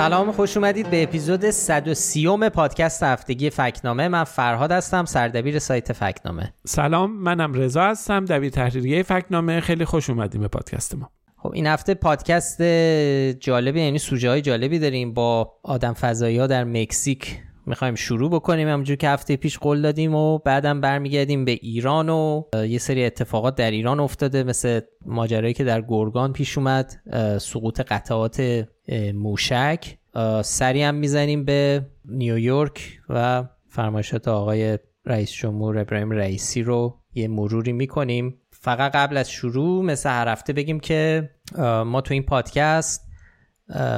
[0.00, 4.08] سلام خوش اومدید به اپیزود 130 پادکست هفتگی فکنامه.
[4.08, 6.52] من فرهاد هستم سردبیر سایت فکنامه.
[6.66, 9.60] سلام منم رضا هستم دبیر تحریریه فکنامه.
[9.60, 11.10] خیلی خوش اومدیم به پادکست ما.
[11.36, 12.62] خب این هفته پادکست
[13.32, 17.38] جالبی یعنی سوژه های جالبی داریم با آدم فضایی ها در مکزیک.
[17.70, 18.68] می‌خوایم شروع بکنیم.
[18.68, 23.54] همونجور که هفته پیش قول دادیم و بعدم برمیگردیم به ایران و یه سری اتفاقات
[23.54, 27.00] در ایران افتاده مثل ماجرایی که در گرگان پیش اومد
[27.40, 28.66] سقوط قطعات
[29.14, 29.96] موشک.
[30.42, 37.72] سری هم می‌زنیم به نیویورک و فرمایشات آقای رئیس جمهور ابراهیم رئیسی رو یه مروری
[37.72, 38.36] می‌کنیم.
[38.50, 41.30] فقط قبل از شروع مثل هر هفته بگیم که
[41.86, 43.09] ما تو این پادکست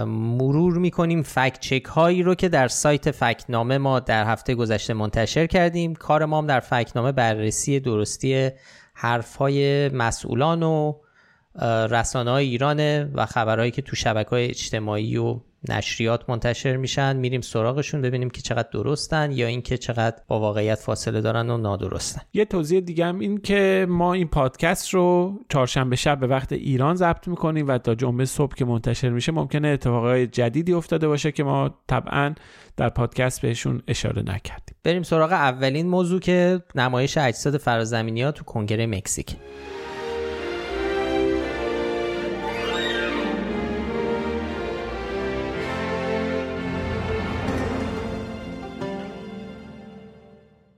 [0.06, 5.46] مرور می‌کنیم فکت چک هایی رو که در سایت فکتنامه ما در هفته گذشته منتشر
[5.46, 5.94] کردیم.
[5.94, 8.50] کار ما هم در فکتنامه بررسی درستی
[8.94, 10.94] حرف های مسئولان و
[11.90, 17.40] رسانه های ایرانه و خبرهایی که تو شبکه های اجتماعی و نشریات منتشر میشن میریم
[17.40, 22.20] سراغشون ببینیم که چقدر درستن یا اینکه چقدر با واقعیت فاصله دارن و نادرستن.
[22.34, 26.94] یه توضیح دیگه هم این که ما این پادکست رو چهارشنبه شب به وقت ایران
[26.94, 31.44] ضبط می‌کنیم و تا جمعه صبح که منتشر میشه ممکنه اتفاقای جدیدی افتاده باشه که
[31.44, 32.34] ما طبعا
[32.76, 34.76] در پادکست بهشون اشاره نکردیم.
[34.84, 39.36] بریم سراغ اولین موضوع که نمایش اجساد فرازمینی ها تو کنگره مکزیک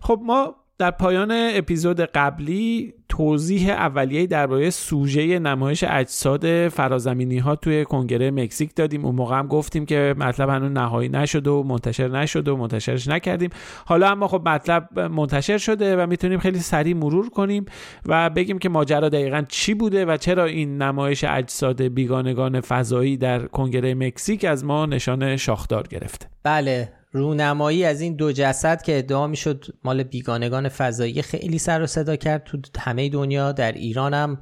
[0.05, 7.85] خب ما در پایان اپیزود قبلی توضیح اولیه درباره سوژه نمایش اجساد فرازمینی ها توی
[7.85, 9.05] کنگره مکزیک دادیم.
[9.05, 13.51] اون موقع هم گفتیم که مطلب هنوز نهایی نشده و منتشر نشده و منتشرش نکردیم.
[13.87, 17.65] حالا اما خب مطلب منتشر شده و می‌تونیم خیلی سریع مرور کنیم
[18.07, 23.47] و بگیم که ماجرا دقیقا چی بوده و چرا این نمایش اجساد بیگانگان فضایی در
[23.47, 27.04] کنگره مکزیک از ما نشان شاخدار گرفته بله.
[27.15, 32.17] رونمایی از این دو جسد که ادعا می‌شد مال بیگانگان فضایی خیلی سر و صدا
[32.17, 34.41] کرد تو همه دنیا در ایران هم.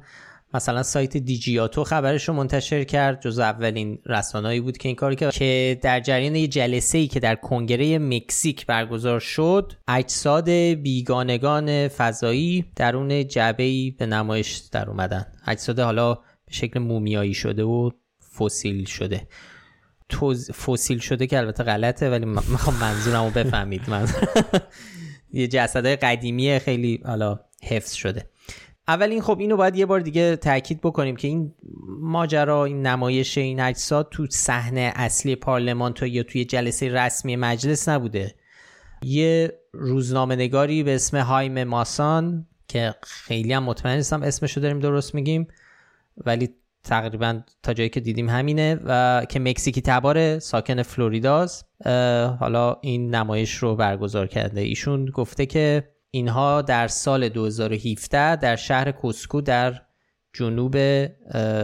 [0.53, 5.33] مثلا سایت دیجیاتو خبرش رو منتشر کرد جز اولین رسانه‌ای بود که این کار کرد.
[5.33, 12.65] که در جریان یه جلسه ای که در کنگره مکزیک برگزار شد اجساد بیگانگان فضایی
[12.75, 15.25] درون جعبه ای به نمایش در اومدن.
[15.47, 17.89] اجساد حالا به شکل مومیایی شده و
[18.39, 19.27] فسیل شده.
[20.09, 20.51] توز...
[20.51, 23.89] فسیل شده که البته غلطه ولی می‌خوام منظورمو بفهمید.
[23.89, 24.07] من
[25.33, 28.29] یه جسدهای قدیمی خیلی حالا حفظ شده.
[28.87, 31.53] اول این خب اینو باید یه بار دیگه تاکید بکنیم که این
[31.99, 37.89] ماجرا این نمایش این اجساد تو صحنه اصلی پارلمان تو یا توی جلسه رسمی مجلس
[37.89, 38.35] نبوده.
[39.03, 45.15] یه روزنامه نگاری به اسم هایم ماسان که خیلی هم مطمئن نیستم اسمشو داریم درست
[45.15, 45.47] میگیم
[46.17, 46.49] ولی
[46.83, 51.65] تقریبا تا جایی که دیدیم همینه و که مکزیکی تبار ساکن فلوریداست
[52.39, 54.61] حالا این نمایش رو برگزار کرده.
[54.61, 59.81] ایشون گفته که اینها در سال 2017 در شهر کوسکو در
[60.33, 60.77] جنوب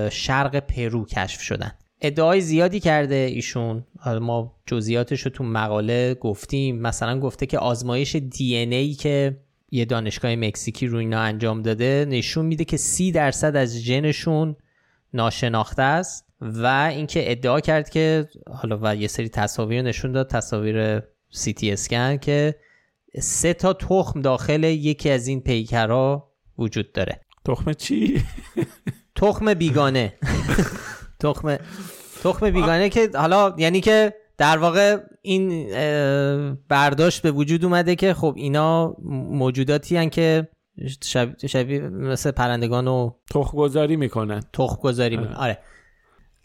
[0.09, 1.71] شرق پرو کشف شدن.
[2.01, 3.85] ادعای زیادی کرده ایشون.
[4.21, 6.81] ما جزئیاتش رو تو مقاله گفتیم.
[6.81, 9.37] مثلا گفته که آزمایش دی ای که
[9.71, 14.55] یه دانشگاه مکزیکی رو اینا انجام داده نشون میده که سی درصد از ژنشون
[15.13, 21.01] ناشناخته است و اینکه ادعا کرد که حالا و یه سری تصاویر نشون داد تصاویر
[21.31, 22.55] سی تی اسکن که
[23.19, 28.23] سه تا تخم داخل یکی از این پیکرها وجود داره تخم چی؟
[29.21, 30.13] تخم بیگانه
[31.19, 31.57] تخم
[32.23, 35.69] تخم بیگانه که حالا یعنی که در واقع این
[36.69, 38.95] برداشت به وجود اومده که خب اینا
[39.31, 40.47] موجوداتی هن که
[41.03, 44.41] شبیه, شبیه مثل پرندگان و تخم گذاری می‌کنن.
[44.53, 45.57] تخم گذاری می‌کنن آره.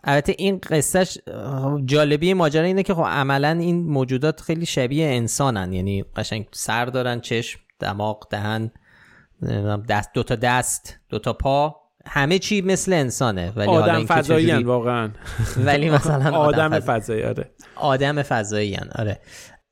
[0.05, 1.19] البته این قصهش
[1.85, 5.73] جالبی ماجرا اینه که خب عملا این موجودات خیلی شبیه انسانن.
[5.73, 8.71] یعنی قشنگ سر دارن چشم دماغ دهن
[9.89, 11.77] دست دو تا دست دو تا پا
[12.07, 13.53] همه چی مثل انسانه.
[13.57, 15.11] ولی آدم فضایی واقعا.
[15.67, 17.51] ولی مثلا آدم فضایی آره.
[17.77, 19.21] آدم فضایی آره.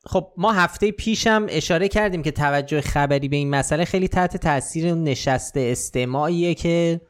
[0.05, 4.93] خب ما هفته پیشم اشاره کردیم که توجه خبری به این مسئله خیلی تحت تاثیر
[4.93, 7.01] نشسته استماعیه که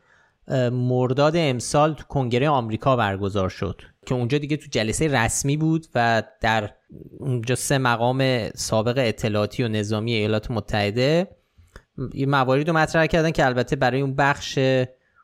[0.71, 6.23] مرداد امسال تو کنگره آمریکا برگزار شد که اونجا دیگه تو جلسه رسمی بود و
[6.41, 6.69] در
[7.19, 11.27] اونجا سه مقام سابق اطلاعاتی و نظامی ایالات متحده
[12.13, 14.59] یه موارد رو مطرح کردن که البته برای اون بخش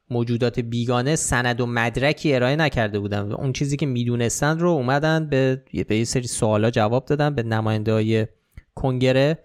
[0.10, 5.30] موجودات بیگانه سند و مدرکی ارائه نکرده بودن و اون چیزی که می‌دونستن رو اومدن
[5.30, 8.28] به یه سری سوالا جواب دادن به نماینده های
[8.76, 9.40] کنگره.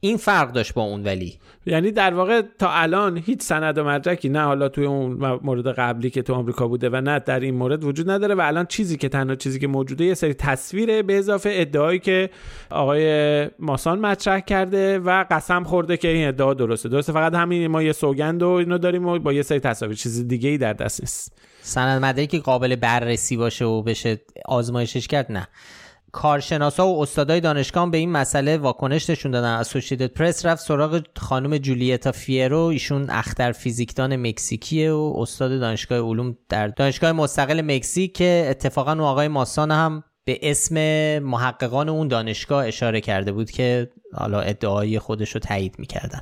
[0.00, 1.38] این فرق داشت با اون ولی.
[1.66, 5.12] یعنی در واقع تا الان هیچ سند و مدرکی نه حالا توی اون
[5.42, 8.66] مورد قبلی که تو آمریکا بوده و نه در این مورد وجود نداره و الان
[8.66, 12.30] چیزی که تنها چیزی که موجوده یه سری تصویره به اضافه ادعایی که
[12.70, 16.88] آقای ماسان مطرح کرده و قسم خورده که این ادعا درسته.
[16.88, 19.96] درسته فقط همین ما یه سوگند و اینو داریم و با یه سری تصاویر.
[19.96, 21.32] چیز دیگه ای در دست نیست.
[21.62, 25.48] سند مدرکی قابل بررسی باشه و بشه آزمایشش کرد نه.
[26.18, 29.52] کارشناسا و استادای دانشگاه به این مسئله واکنش نشون دادن.
[29.52, 32.58] اسوسییتد پرس رفت سراغ خانم جولیتا فیرو.
[32.58, 39.00] ایشون اختر فیزیکدان مکزیکیه و استاد دانشگاه علوم در دانشگاه مستقل مکزیک که اتفاقا و
[39.00, 40.74] آقای ماسان هم به اسم
[41.18, 46.20] محققان اون دانشگاه اشاره کرده بود که حالا ادعای خودش رو تایید می‌کردن.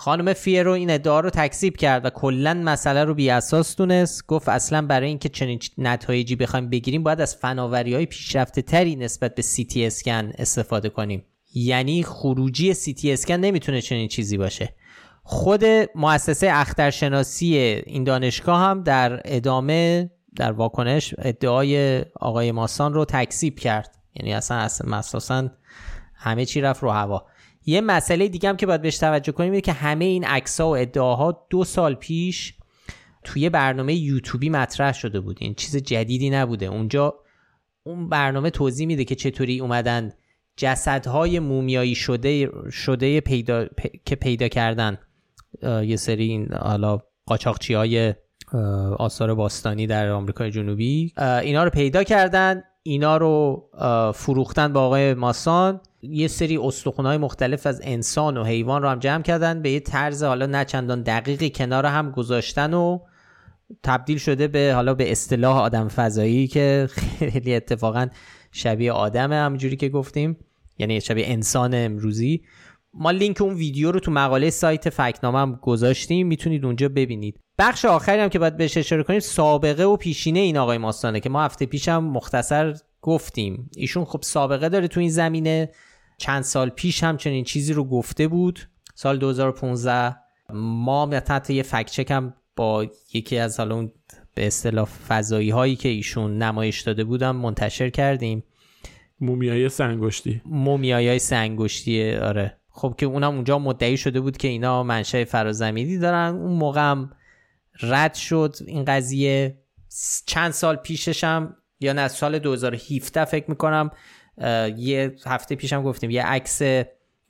[0.00, 4.26] خانم فیرو این ادعا رو تکذیب کرد و کلا مسئله رو بی اساس دونست.
[4.26, 9.34] گفت اصلا برای اینکه چنین نتایجی بخوایم بگیریم باید از فناوری های پیشرفته تری نسبت
[9.34, 11.24] به سی تی اسکن استفاده کنیم.
[11.54, 14.74] یعنی خروجی سی تی اسکن نمی‌تونه چنین چیزی باشه.
[15.22, 15.64] خود
[15.94, 17.56] مؤسسه اخترشناسی
[17.86, 23.96] این دانشگاه هم در ادامه در واکنش ادعای آقای ماسان رو تکذیب کرد.
[24.14, 25.50] یعنی اصلا اصلا
[26.14, 27.26] همه چی رفت رو هوا.
[27.70, 30.66] یه مسئله دیگه هم که باید بهش توجه کنیم اینه که همه این عکس و
[30.66, 32.54] ادعاها دو سال پیش
[33.24, 35.36] توی برنامه یوتیوبی مطرح شده بود.
[35.40, 36.66] این چیز جدیدی نبوده.
[36.66, 37.14] اونجا
[37.82, 40.12] اون برنامه توضیح میده که چطوری اومدن
[40.56, 43.66] جسدهای مومیایی شده شده پیدا
[44.04, 44.98] که پیدا کردن.
[45.62, 48.14] یه سری این حالا قاچاقچی های
[48.98, 51.12] آثار باستانی در آمریکای جنوبی.
[51.18, 52.62] اینا رو پیدا کردن.
[52.82, 53.64] اینا رو
[54.14, 55.80] فروختن با آقای ماسان.
[56.02, 59.62] یه سری استخونهای مختلف از انسان و حیوان رو هم جمع کردن.
[59.62, 62.98] به یه طرز حالا نه چندان دقیقی کنار هم گذاشتن و
[63.82, 68.06] تبدیل شده به حالا به اصطلاح آدم فضایی که خیلی اتفاقا
[68.52, 70.36] شبیه آدمه همجوری که گفتیم.
[70.78, 72.42] یعنی شبیه انسان امروزی.
[72.94, 76.26] ما لینک اون ویدیو رو تو مقاله سایت فکنامه هم گذاشتیم.
[76.26, 77.40] می‌تونید اونجا ببینید.
[77.60, 81.28] بخش آخری هم که باید بهش اشاره کنیم سابقه و پیشینه این آقای ماستانه که
[81.28, 83.70] ما هفته پیشم مختصر گفتیم.
[83.76, 85.70] ایشون خب سابقه داره تو این زمینه.
[86.18, 88.68] چند سال پیش هم چنین چیزی رو گفته بود.
[88.94, 90.16] سال 2015
[90.54, 93.92] ما تحت یه فکچک هم با یکی از حالا اون
[94.34, 98.44] به اصطلاح فضایی هایی که ایشون نمایش داده بودم منتشر کردیم.
[99.20, 100.42] مومیای سنگشتی.
[100.44, 102.56] مومیای سنگشتی آره.
[102.70, 106.34] خب که اونم اونجا مدعی شده بود که اینا منشأ فرازمینی دارن.
[106.34, 107.10] اون موقع هم
[107.82, 109.58] رد شد این قضیه.
[110.26, 113.90] چند سال پیشش هم یا نه سال 2017 فکر می‌کنم
[114.76, 116.62] یه هفته پیشم گفتیم یه عکس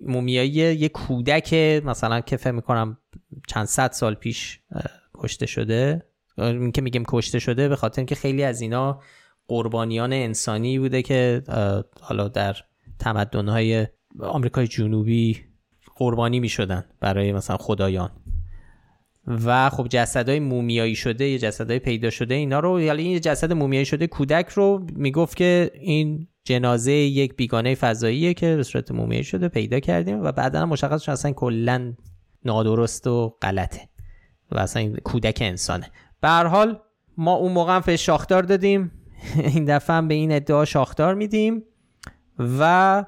[0.00, 1.54] مومیایی یه کودک
[1.84, 2.98] مثلا که فکر می‌کنم
[3.48, 4.60] چند صد سال پیش
[5.14, 6.06] کشته شده.
[6.38, 9.00] این که میگم کشته شده به خاطر اینکه خیلی از اینا
[9.48, 11.42] قربانیان انسانی بوده که
[12.00, 12.56] حالا در
[12.98, 13.86] تمدنهای
[14.20, 15.44] آمریکای جنوبی
[15.96, 18.10] قربانی می‌شدن برای مثلا خدایان.
[19.44, 23.84] و خب جسدهای مومیایی شده یا جسدهای پیدا شده اینا رو یعنی این جسد مومیایی
[23.84, 29.48] شده کودک رو می‌گفت که این جنازه یک بیگانه فضاییه که به صورت مومیایی شده
[29.48, 31.92] پیدا کردیم و بعدا مشخص شد اصلا کلا
[32.44, 33.88] نادرست و غلطه
[34.52, 35.90] و اصلا این کودک انسانه.
[36.20, 36.80] به هر حال
[37.16, 38.92] ما اون موقع هم شاخدار دادیم.
[39.54, 41.62] این دفعه هم به این ادعا شاخدار میدیم
[42.38, 43.04] و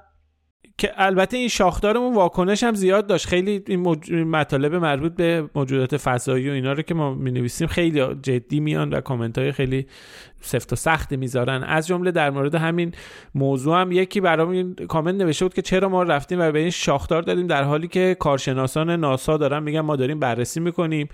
[0.82, 3.26] که البته این شاخدارمون واکنش هم زیاد داشت.
[3.26, 8.00] خیلی این مطالب مربوط به موجودات فضایی و اینا رو که ما می نویسیم خیلی
[8.22, 9.86] جدی میان و کامنت های خیلی
[10.40, 11.62] سفت و سخت می‌ذارن.
[11.62, 12.92] از جمله در مورد همین
[13.34, 16.70] موضوع هم یکی برام این کامنت نوشته بود که چرا ما رفتیم و به این
[16.70, 21.08] شاخدار دادیم در حالی که کارشناسان ناسا دارن میگن ما داریم بررسی می‌کنیم.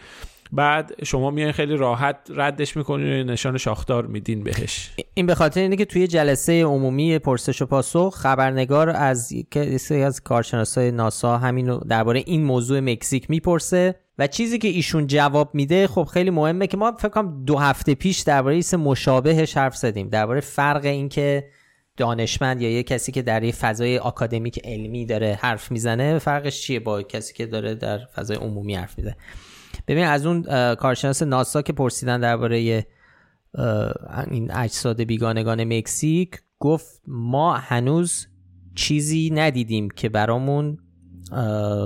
[0.52, 4.90] بعد شما میان خیلی راحت ردش می‌کنین و نشان شاخدار میدین بهش.
[5.14, 10.21] این به خاطر اینه که توی جلسه عمومی پرسش و پاسخ خبرنگار از کسی از
[10.21, 16.05] کارشناسای ناسا همین درباره این موضوع مکزیک می‌پرسه و چیزی که ایشون جواب میده خب
[16.05, 20.09] خیلی مهمه که ما فکر کنم دو هفته پیش درباره ایس مشابهش حرف زدیم.
[20.09, 21.49] درباره فرق این که
[21.97, 26.81] دانشمند یا یه کسی که در یه فضای آکادمیک علمی داره حرف می‌زنه فرقش چیه
[26.81, 29.17] با کسی که داره در فضای عمومی حرف می‌زنه؟
[29.87, 30.43] ببین از اون
[30.75, 32.87] کارشناس ناسا که پرسیدن درباره
[34.31, 38.27] این اجساد بیگانگان مکزیک گفت ما هنوز
[38.75, 40.79] چیزی ندیدیم که برامون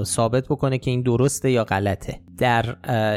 [0.04, 2.20] ثابت بکنه که این درسته یا غلطه.
[2.38, 2.76] در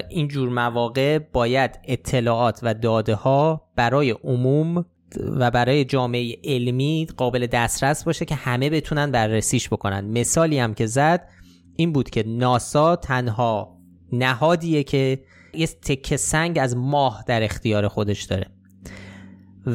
[0.10, 4.86] این جور مواقع باید اطلاعات و داده ها برای عموم
[5.40, 10.06] و برای جامعه علمی قابل دسترس باشه که همه بتونن بررسیش بکنن.
[10.06, 11.28] مثالی هم که زد
[11.76, 13.75] این بود که ناسا تنها
[14.12, 18.48] نهادیه که یه تکه سنگ از ماه در اختیار خودش داره.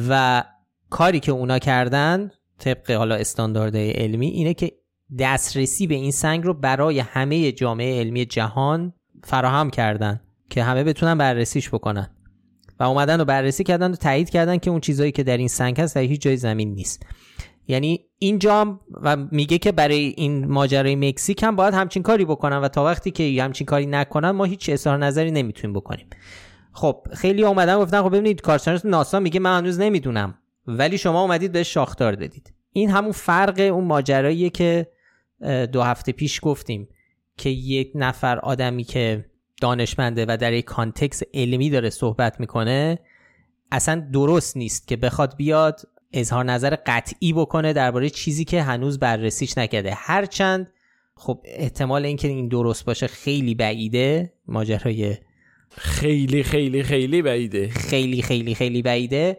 [0.09, 0.43] و
[0.89, 4.71] کاری که اونا کردن طبق حالا استانداردهای علمی اینه که
[5.19, 11.17] دسترسی به این سنگ رو برای همه جامعه علمی جهان فراهم کردن که همه بتونن
[11.17, 12.09] بررسیش بکنن.
[12.79, 15.81] و اومدن و بررسی کردن و تایید کردن که اون چیزایی که در این سنگ
[15.81, 17.05] هست در هیچ جای زمین نیست.
[17.67, 22.67] یعنی اینجا و میگه که برای این ماجرای مکزیک هم باید همچین کاری بکنن و
[22.67, 26.07] تا وقتی که همچین کاری نکنن ما هیچ اظهار نظری نمی‌تونیم بکنیم.
[26.73, 30.37] خب خیلی اومدن گفتن خب ببینید کارشناس ناسا میگه من هنوز نمی‌دونم
[30.67, 32.53] ولی شما اومدید به شاختار دادید.
[32.73, 34.87] این همون فرق اون ماجراییه که
[35.71, 36.87] دو هفته پیش گفتیم
[37.37, 39.25] که یک نفر آدمی که
[39.61, 42.99] دانشمنده و در یک کانتکس علمی داره صحبت می‌کنه
[43.71, 45.81] اصلا درست نیست که بخواد بیاد
[46.13, 49.93] اظهار نظر قطعی بکنه درباره چیزی که هنوز بررسیش نکرده.
[49.93, 50.71] هرچند
[51.15, 54.33] خب احتمال اینکه این درست باشه خیلی بعیده.
[54.47, 55.17] ماجرای
[55.69, 57.69] خیلی خیلی خیلی بعیده.
[57.69, 59.37] خیلی خیلی خیلی بعیده.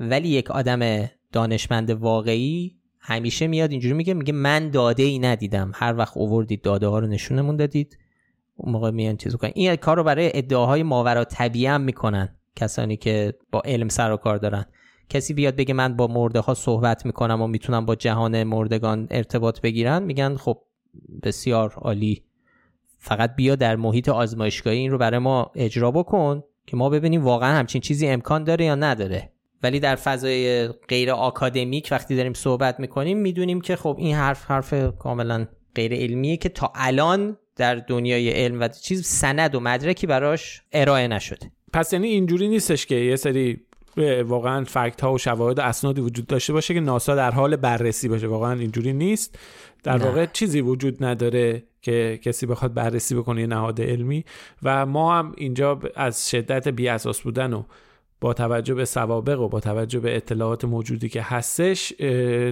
[0.00, 5.72] ولی یک آدم دانشمند واقعی همیشه میاد اینجوری میگه میگه من داده ای ندیدم.
[5.74, 7.98] هر وقت اووردید داده ها رو نشونمون دادید
[8.56, 12.96] اون موقع میان چیزو کنن این کار رو برای ادعاهای ماورا طبیعی هم می‌کنن کسانی
[12.96, 14.66] که با علم سر و کار دارن.
[15.10, 19.60] کسی بیاد بگه من با مرده ها صحبت می‌کنم و می‌تونم با جهان مردگان ارتباط
[19.60, 20.58] بگیرن میگن خب
[21.22, 22.22] بسیار عالی.
[22.98, 27.58] فقط بیا در محیط آزمایشگاهی این رو برای ما اجرا بکن که ما ببینیم واقعا
[27.58, 29.32] همچین چیزی امکان داره یا نداره.
[29.62, 34.74] ولی در فضای غیر آکادمیک وقتی داریم صحبت می‌کنیم می‌دونیم که خب این حرف حرف
[34.98, 40.62] کاملا غیر علمیه که تا الان در دنیای علم و چیز سند و مدرکی براش
[40.72, 41.52] ارائه نشده.
[41.72, 43.60] پس یعنی اینجوری نیستش که یه سری
[44.24, 48.08] واقعا فکت ها و شواهد و اسنادی وجود داشته باشه که ناسا در حال بررسی
[48.08, 48.26] باشه.
[48.26, 49.38] واقعا اینجوری نیست.
[49.82, 54.24] در واقع چیزی وجود نداره که کسی بخواد بررسی بکنه یه نهاد علمی.
[54.62, 57.62] و ما هم اینجا از شدت بی اساس بودن و
[58.20, 61.92] با توجه به سوابق و با توجه به اطلاعات موجودی که هستش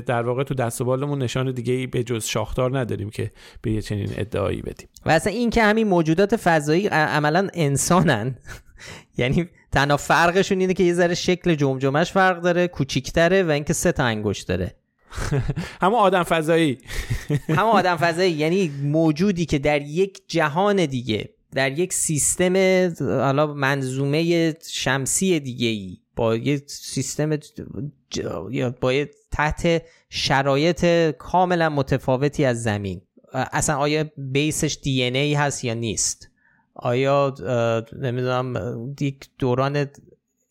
[0.06, 3.30] در واقع تو دست بالمون نشان دیگه ای به جز شاختار نداریم که
[3.62, 4.88] به یه چنین ادعایی بدیم.
[5.06, 8.36] و اصلا این که همین موجودات فضایی عملا انسانن.
[9.18, 13.92] یعنی تنها فرقشون اینه که یه ذره شکل جمجمش فرق داره کوچیکتره و اینکه سه
[13.92, 14.74] تا انگشت داره.
[15.82, 16.78] همه آدم فضایی.
[17.48, 18.32] همه آدم فضایی.
[18.32, 22.56] یعنی موجودی که در یک جهان دیگه در یک سیستم
[23.00, 27.38] حالا منظومه شمسی دیگه ای با یه سیستم
[28.50, 33.02] یا با تحت شرایط کاملا متفاوتی از زمین.
[33.32, 36.28] اصلا آیا بیسش دی ای هست یا نیست؟
[36.78, 37.34] آیا
[38.00, 38.54] نمی‌دونم
[39.00, 39.86] یک دوران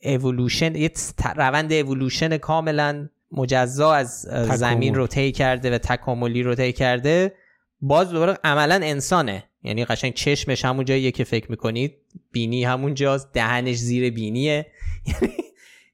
[0.03, 0.91] اولوشن یه
[1.35, 4.21] روند اولوشن کاملا مجزا از
[4.55, 7.33] زمین رو طی کرده و تکاملی رو طی کرده.
[7.81, 9.43] باز دوباره عملا انسانه.
[9.63, 11.97] یعنی قشنگ چشمش همون جاییه که فکر می‌کنید.
[12.31, 13.33] بینی همون جاست.
[13.33, 14.65] دهنش زیر بینیه.
[15.07, 15.33] یعنی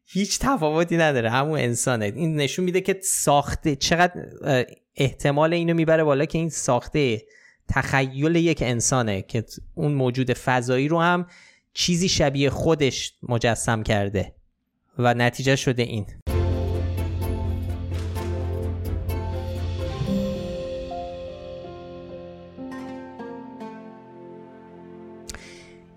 [0.06, 1.30] هیچ تفاوتی نداره.
[1.30, 2.06] همون انسانه.
[2.06, 4.14] این نشون میده که ساخته چقدر
[4.96, 7.22] احتمال اینو می‌بره بالا که این ساخته
[7.68, 9.44] تخیل یک انسانه که
[9.76, 11.26] اون موجود فضایی رو هم
[11.74, 14.36] چیزی شبیه خودش مجسم کرده
[14.98, 16.06] و نتیجه شده این.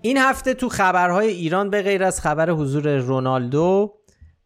[0.01, 3.96] این هفته تو خبرهای ایران به غیر از خبر حضور رونالدو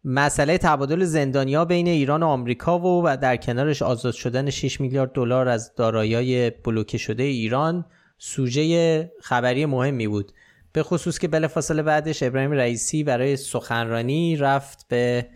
[0.04, 5.48] مسئله تبادل زندانیا بین ایران و آمریکا و در کنارش آزاد شدن 6 میلیارد دلار
[5.48, 7.84] از دارایی‌های بلوکه شده ایران
[8.18, 10.32] سوژه خبری مهمی بود.
[10.72, 15.26] به خصوص که بلافاصله بعدش ابراهیم رئیسی برای سخنرانی رفت به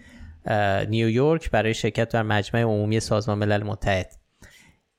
[0.89, 4.13] نیویورک برای شرکت در مجمع عمومی سازمان ملل متحد.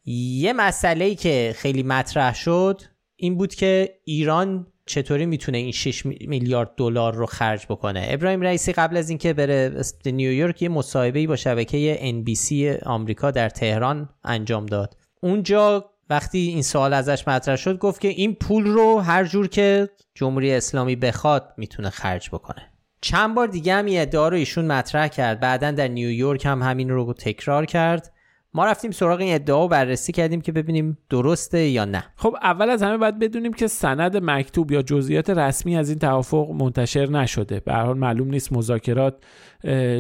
[0.06, 2.82] یه مسئله که خیلی مطرح شد
[3.16, 8.74] این بود که ایران چطوری می‌تونه این 6 میلیارد دلار رو خرج بکنه؟ ابراهیم رئیسی
[8.74, 14.98] قبل از اینکه بره نیویورک یه مصاحبه با شبکه NBC آمریکا در تهران انجام داد.
[15.22, 19.90] اونجا وقتی این سوال ازش مطرح شد گفت که این پول رو هر جور که
[20.16, 22.72] جمهوری اسلامی بخواد می‌تونه خرج بکنه.
[23.02, 25.40] چند بار دیگه هم این ادعا رو ایشون مطرح کرد.
[25.40, 28.14] بعدا در نیویورک هم همین رو تکرار کرد.
[28.58, 32.04] ما رفتیم سراغ این ادعا و بررسی کردیم که ببینیم درسته یا نه.
[32.16, 36.50] خب اول از همه باید بدونیم که سند مکتوب یا جزئیات رسمی از این توافق
[36.52, 37.60] منتشر نشده.
[37.60, 39.16] به هر حال معلوم نیست مذاکرات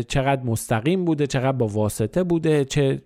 [0.07, 3.01] چقدر مستقیم بوده چقدر با واسطه بوده چه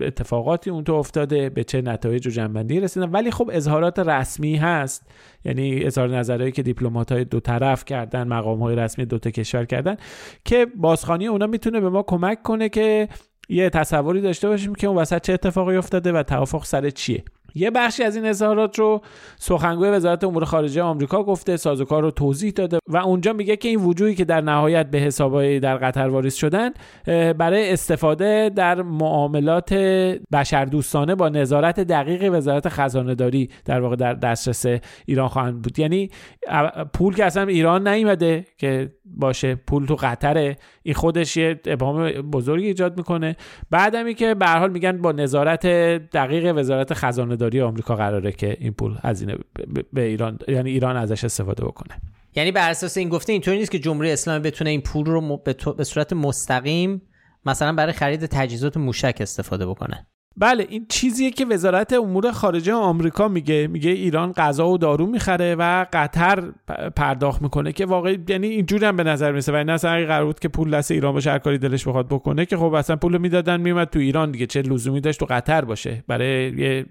[0.00, 3.10] اتفاقاتی اون تو افتاده به چه نتایج و جنبندی رسیدن.
[3.10, 5.10] ولی خب اظهارات رسمی هست.
[5.44, 9.64] یعنی اظهار نظرهایی که دیپلمات های دو طرف کردن مقام های رسمی دو تا کشور
[9.64, 9.96] کردن
[10.44, 13.08] که بازخانی اونا می‌تونه به ما کمک کنه که
[13.48, 17.24] یه تصوری داشته باشیم که اون وسط چه اتفاقی افتاده و توافق سر چیه.
[17.54, 19.00] یه بخشی از این اظهارات رو
[19.36, 23.80] سخنگوی وزارت امور خارجه آمریکا گفته سازوکار رو توضیح داده و اونجا میگه که این
[23.80, 26.70] وجودی که در نهایت به حسابای در قطر واریز شدن
[27.32, 29.74] برای استفاده در معاملات
[30.32, 35.78] بشردوستانه با نظارت دقیق وزارت خزانه داری در واقع در دسترس ایران خواهند بود.
[35.78, 36.10] یعنی
[36.92, 40.56] پول که اصلا ایران نیومده که باشه پول تو قطره.
[40.82, 43.36] این خودش یه ابهام بزرگی ایجاد می‌کنه.
[43.70, 45.66] بعدمی که به حال میگن با نظارت
[46.12, 49.36] دقیق وزارت خزانه داری آمریکا قراره که این پول هزینه
[49.92, 52.00] به ایران یعنی ایران ازش استفاده بکنه.
[52.34, 55.36] یعنی بر اساس این گفته اینطوری نیست که جمهوری اسلامی بتونه این پول رو
[55.76, 57.02] به صورت مستقیم
[57.46, 60.06] مثلا برای خرید تجهیزات موشک استفاده بکنه.
[60.40, 63.66] بله این چیزیه که وزارت امور خارجه آمریکا میگه.
[63.66, 66.44] میگه ایران غذا و دارو می‌خره و قطر
[66.96, 70.24] پرداخت می‌کنه که واقعی یعنی اینجوری هم به نظر میسه و این اصلا اگه قرار
[70.24, 73.18] بود که پول دست ایران باشه هر کاری دلش بخواد بکنه که خب اصلا پول
[73.18, 74.46] می‌دادن میومد تو ایران دیگه.
[74.46, 76.86] چه لزومی داشت تو قطر باشه؟ برای یه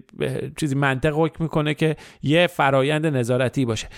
[0.56, 3.88] چیزی منطق حکم می‌کنه که یه فرایند نظارتی باشه.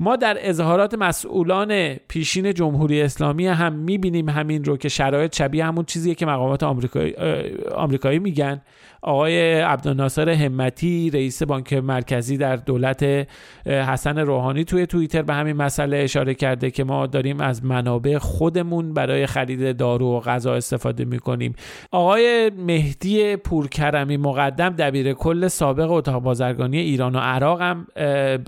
[0.00, 5.84] ما در اظهارات مسئولان پیشین جمهوری اسلامی هم می‌بینیم همین رو که شرایط شبیه همون
[5.84, 7.14] چیزیه که مقامات آمریکایی
[7.74, 8.60] آمریکایی میگن.
[9.02, 13.28] آقای عبدالناصر همتی رئیس بانک مرکزی در دولت
[13.66, 18.94] حسن روحانی توی توییتر به همین مسئله اشاره کرده که ما داریم از منابع خودمون
[18.94, 21.54] برای خرید دارو و غذا استفاده می‌کنیم.
[21.90, 27.86] آقای مهدی پورکرمی مقدم دبیر کل سابق اتاق بازرگانی ایران و عراق هم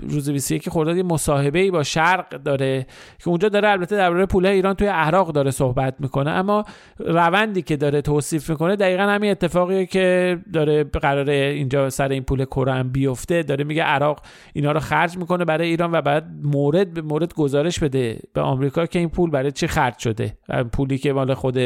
[0.09, 2.85] روز 21 خرداد مصاحبه ای با شرق داره
[3.19, 6.65] که اونجا داره البته درباره پول ایران توی عراق داره صحبت می‌کنه اما
[6.99, 12.45] روندی که داره توصیف می‌کنه دقیقا همین اتفاقیه که داره قراره اینجا سر این پول
[12.45, 14.21] کرم بیفته داره میگه عراق
[14.53, 18.85] اینا رو خرج می‌کنه برای ایران و بعد مورد به مورد گزارش بده به آمریکا
[18.85, 20.37] که این پول برای چی خرج شده
[20.73, 21.57] پولی که مال خود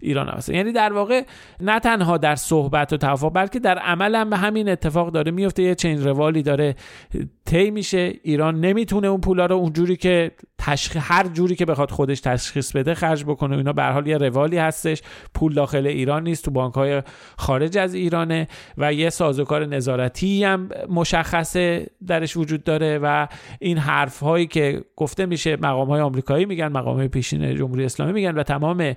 [0.00, 0.48] ایران هست.
[0.48, 1.22] یعنی در واقع
[1.60, 5.62] نه تنها در صحبت و توافق بلکه در عمل هم به همین اتفاق داره میفته
[5.62, 6.74] یه چین روالی داره
[7.44, 8.12] طی میشه.
[8.22, 12.94] ایران نمی‌تونه اون پولا رو اونجوری که تشخیص هر جوری که بخواد خودش تشخیص بده
[12.94, 13.56] خرج بکنه.
[13.56, 15.02] اینا به حال یه روالی هستش.
[15.34, 16.44] پول داخل ایران نیست.
[16.44, 17.02] تو بانک های
[17.38, 18.48] خارج از ایرانه
[18.78, 23.26] و یه سازوکار نظارتی هم مشخصه درش وجود داره و
[23.58, 28.12] این حرف هایی که گفته میشه مقام های آمریکایی میگن مقام های پیشین جمهوری اسلامی
[28.12, 28.94] میگن و تمام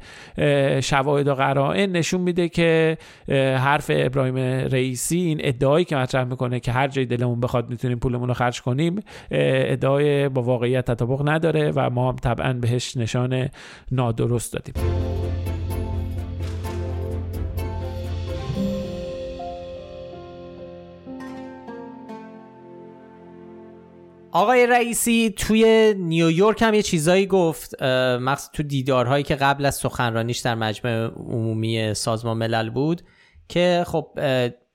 [0.79, 2.97] شواهد و قرائن نشون میده که
[3.57, 4.37] حرف ابراهیم
[4.71, 8.61] رئیسی این ادعایی که مطرح می‌کنه که هر جای دلمون بخواد می‌تونیم پولمون رو خرج
[8.61, 8.99] کنیم
[9.31, 13.49] ادعای با واقعیت تطابق نداره و ما هم طبعا بهش نشان
[13.91, 14.73] نادرست دادیم.
[24.31, 27.83] آقای رئیسی توی نیویورک هم یه چیزایی گفت
[28.21, 33.01] مخصوص تو دیدارهایی که قبل از سخنرانیش در مجمع عمومی سازمان ملل بود
[33.47, 34.19] که خب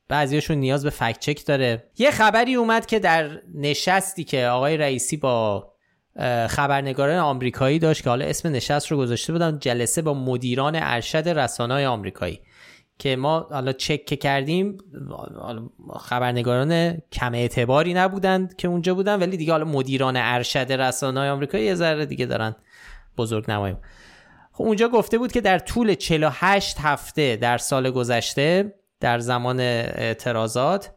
[0.09, 1.91] بعضیشون نیاز به فکت چک داره.
[1.99, 5.71] یه خبری اومد که در نشستی که آقای رئیسی با
[6.49, 11.87] خبرنگاران آمریکایی داشت که حالا اسم نشست رو گذاشته بودن جلسه با مدیران ارشد رسانه‌های
[11.87, 12.41] آمریکایی.
[12.99, 14.79] که ما حالا چک کردیم
[15.97, 21.75] خبرنگاران کم اعتباری نبودند که اونجا بودن ولی دیگه حالا مدیران ارشد رسانه‌های آمریکایی یه
[21.75, 22.57] ذره دیگه دارن
[23.19, 23.77] بزرگ نمایی
[24.53, 30.91] خب اونجا گفته بود که در طول 48 هفته در سال گذشته در زمان اعتراضات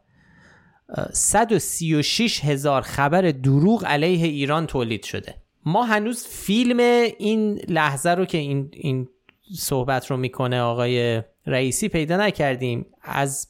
[1.12, 5.36] 136 هزار خبر دروغ علیه ایران تولید شده.
[5.66, 6.80] ما هنوز فیلم
[7.18, 9.10] این لحظه رو که این, این
[9.58, 12.86] صحبت رو می‌کنه آقای رئیسی پیدا نکردیم.
[13.02, 13.48] از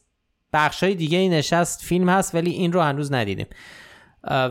[0.54, 3.48] بخش های دیگه این نشست فیلم هست ولی این رو هنوز ندیدیم.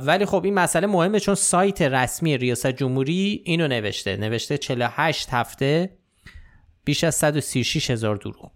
[0.02, 4.16] ولی خب این مسئله مهمه چون سایت رسمی ریاست جمهوری اینو نوشته.
[4.16, 5.90] نوشته 48 هفته
[6.84, 8.52] بیش از 136 هزار دروغ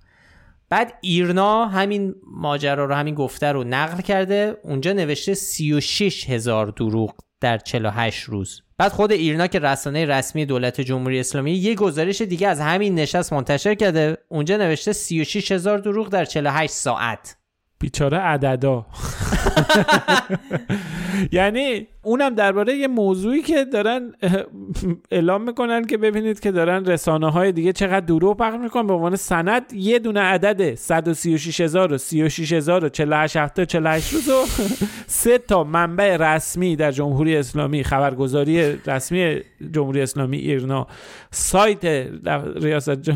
[0.68, 4.56] بعد ایرنا همین ماجرا رو همین گفته رو نقل کرده.
[4.62, 7.14] اونجا نوشته 36 هزار دروغ.
[7.40, 8.62] در 48 روز.
[8.78, 13.32] بعد خود ایرنا که رسانه رسمی دولت جمهوری اسلامی یه گزارش دیگه از همین نشست
[13.32, 14.18] منتشر کرده.
[14.28, 17.36] اونجا نوشته 36 هزار دروغ در 48 ساعت.
[17.78, 18.86] بیچاره عددا.
[21.32, 24.12] یعنی اونم درباره یه موضوعی که دارن
[25.10, 28.86] اعلام می‌کنن که ببینید که دارن رسانه های دیگه چقدر دروغ پخش می‌کنن.
[28.86, 34.44] به عنوان سند یه دونه عدد 136000 و 36000 و 48 هفته 48 روز و
[35.06, 40.86] سه تا منبع رسمی در جمهوری اسلامی خبرگزاری رسمی جمهوری اسلامی ایرنا
[41.30, 41.84] سایت
[42.56, 43.10] ریاست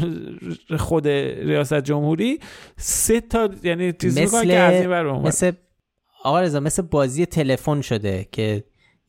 [0.77, 2.38] خود ریاست جمهوری.
[2.77, 5.53] سه تا یعنی چیز مثل که از این مثل
[6.25, 8.64] آقا رضا مثل بازی تلفن شده که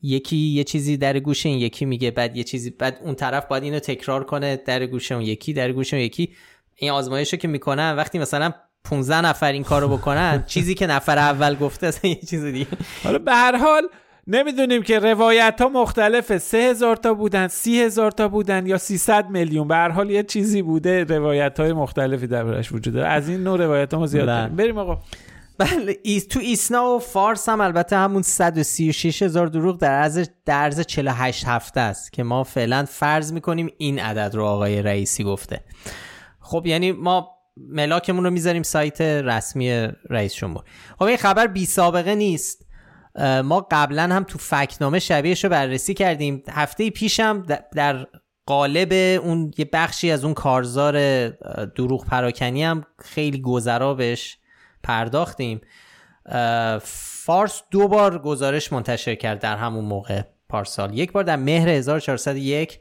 [0.06, 3.62] یکی یه چیزی در گوش این یکی میگه بعد یه چیزی بعد اون طرف باید
[3.62, 6.30] اینو تکرار کنه در گوش اون یکی در گوش اون یکی.
[6.76, 8.52] این آزمایش رو که می‌کنن وقتی مثلا
[8.84, 12.66] 15 نفر این کارو بکنن چیزی که نفر اول گفته اصلا یه چیز دیگه.
[13.04, 13.88] حالا به هر حال
[14.26, 16.38] نمی‌دونیم که روایت ها مختلفه.
[16.38, 19.68] سه هزار تا بودن سی هزار تا بودن یا 300 میلیون.
[19.68, 23.08] به هر حال یه چیزی بوده روایت های مختلفی دربارش وجود داره.
[23.08, 24.48] از این نوع روایت ها ما زیاد بله.
[24.48, 24.98] بریم آقا.
[25.58, 31.44] بله تو ایسنا و فارس هم البته همون 136 هزار دروغ در عرض در 48
[31.44, 35.60] هفته است که ما فعلا فرض می‌کنیم این عدد رو آقای رئیسی گفته.
[36.40, 40.64] خب یعنی ما ملاکمون رو می‌ذاریم سایت رسمی رئیس جمهور.
[40.98, 42.66] خب این خبر بی سابقه نیست.
[43.44, 46.42] ما قبلا هم تو فکنامه شبیهش رو بررسی کردیم.
[46.48, 47.42] هفته پیشم
[47.74, 48.06] در
[48.46, 48.92] قالب
[49.24, 51.28] اون یه بخشی از اون کارزار
[51.66, 54.38] دروغ پراکنی هم خیلی گذرا بهش.
[54.86, 55.60] پرداختیم.
[56.82, 60.98] فارس دو بار گزارش منتشر کرد در همون موقع پارسال.
[60.98, 62.80] یک بار در مهر 1401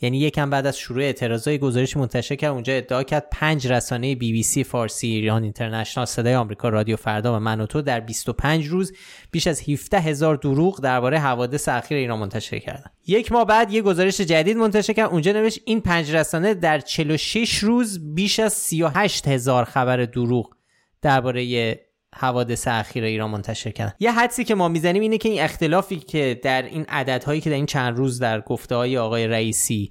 [0.00, 4.32] یعنی یکم بعد از شروع اعتراضای گزارش منتشر کرد اونجا ادعا کرد پنج رسانه بی
[4.32, 8.66] بی سی فارسی ایران اینترنشنال صدای آمریکا رادیو فردا و من و تو در 25
[8.66, 8.92] روز
[9.30, 12.90] بیش از 17 هزار دروغ درباره حوادث اخیر ایران منتشر کردن.
[13.06, 17.58] یک ماه بعد یه گزارش جدید منتشر کرد اونجا نوشت این پنج رسانه در 46
[17.58, 20.55] روز بیش از 38 هزار خبر دروغ
[21.02, 21.80] درباره
[22.14, 23.92] حوادث اخیر ایران منتشر کردن.
[24.00, 27.56] یه حدسی که ما می‌زنیم اینه که این اختلافی که در این عددهایی که در
[27.56, 29.90] این چند روز در گفته های آقای رئیسی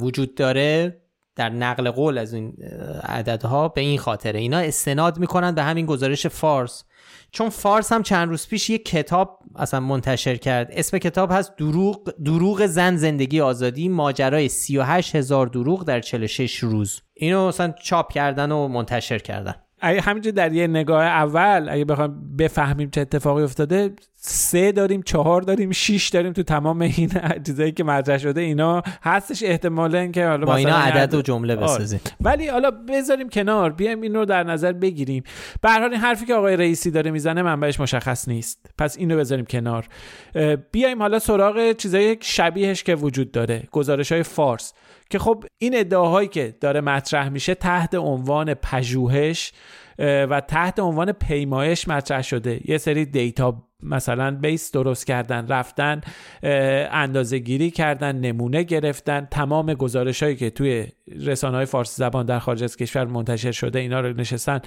[0.00, 1.00] وجود داره
[1.36, 2.56] در نقل قول از این
[3.02, 4.40] عددها به این خاطره.
[4.40, 6.84] اینا استناد می‌کنن به همین گزارش فارس.
[7.32, 10.68] چون فارس هم چند روز پیش یک کتاب اصلا منتشر کرد.
[10.70, 17.02] اسم کتاب هست دروغ, دروغ زن زندگی آزادی ماجرای 38 هزار دروغ در 46 روز.
[17.14, 19.54] اینو اصلا چاپ کردن و منتشر کردن.
[19.80, 23.90] اگه همینجور در یه نگاه اول اگه بخوایم بفهمیم چه اتفاقی افتاده
[24.22, 27.10] سه داریم چهار داریم شیش داریم تو تمام این
[27.46, 31.64] چیزایی که مطرح شده اینا هستش احتمال اینکه حالا با اینا عدد و جمله آره.
[31.64, 32.00] بسازیم.
[32.20, 35.22] ولی حالا بذاریم کنار بیایم این رو در نظر بگیریم.
[35.62, 38.70] به هر حال این حرفی که آقای رئیسی داره می‌زنه منبعش مشخص نیست.
[38.78, 39.88] پس اینو بذاریم کنار.
[40.72, 44.72] بیایم حالا سراغ چیزای شبیهش که وجود داره گزارش های فارس.
[45.10, 49.52] که خب این ادعاهایی که داره مطرح میشه تحت عنوان پژوهش
[49.98, 52.60] و تحت عنوان پیمایش مطرح شده.
[52.64, 56.00] یه سری دیتا مثلا بیس درست کردن رفتن
[56.92, 60.86] اندازه گیری کردن نمونه گرفتن تمام گزارش هایی که توی
[61.26, 64.60] رسانه های فارسی زبان در خارج از کشور منتشر شده اینا رو نشستن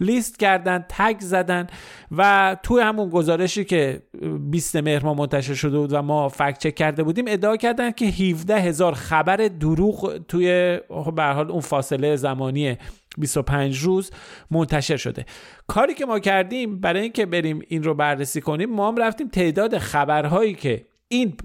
[0.00, 1.66] لیست کردن تگ زدن
[2.12, 4.02] و توی همون گزارشی که
[4.50, 8.06] 20 مهر ما منتشر شده بود و ما فکت چک کرده بودیم ادعا کردن که
[8.06, 10.78] 17 هزار خبر دروغ توی
[11.16, 12.76] به حال اون فاصله زمانی
[13.18, 14.10] 25 روز
[14.50, 15.26] منتشر شده.
[15.66, 19.78] کاری که ما کردیم برای اینکه بریم این رو بررسی کنیم ما هم رفتیم تعداد
[19.78, 21.36] خبرهایی که این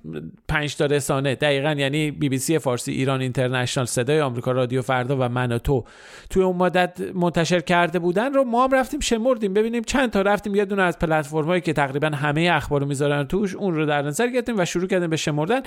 [0.47, 5.17] پنج تا رسانه دقیقا یعنی بی بی سی فارسی ایران اینترنشنال صدای آمریکا رادیو فردا
[5.17, 5.84] و من و تو.
[6.30, 9.54] توی اون مدت منتشر کرده بودن رو ما هم رفتیم شمردیم.
[9.54, 13.56] ببینیم چند تا رفتیم یه دونه از پلتفرم‌هایی که تقریبا همه اخبار رو می‌ذارن توش
[13.56, 15.62] اون رو در نظر گرفتیم و شروع کردیم به شمردن.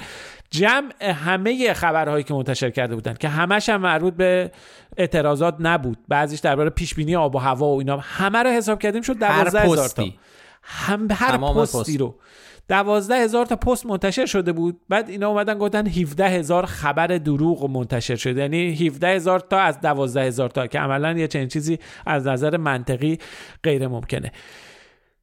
[0.50, 4.50] جمع همه خبرهایی که منتشر کرده بودن که همش هم مربوط به
[4.96, 5.98] اعتراضات نبود.
[6.08, 9.88] بعضیش درباره پیش بینی آب و هوا و اینا همه رو حساب کردیم شد 12000
[9.88, 10.04] تا.
[10.62, 12.14] هم هر پستی رو.
[12.68, 14.80] دوازده هزار تا پست منتشر شده بود.
[14.88, 18.40] بعد اینا اومدن گفتن 17 هزار خبر دروغ منتشر شده.
[18.40, 22.56] یعنی 17 هزار تا از دوازده هزار تا که عملا یه چنین چیزی از نظر
[22.56, 23.18] منطقی
[23.62, 24.32] غیر ممکنه.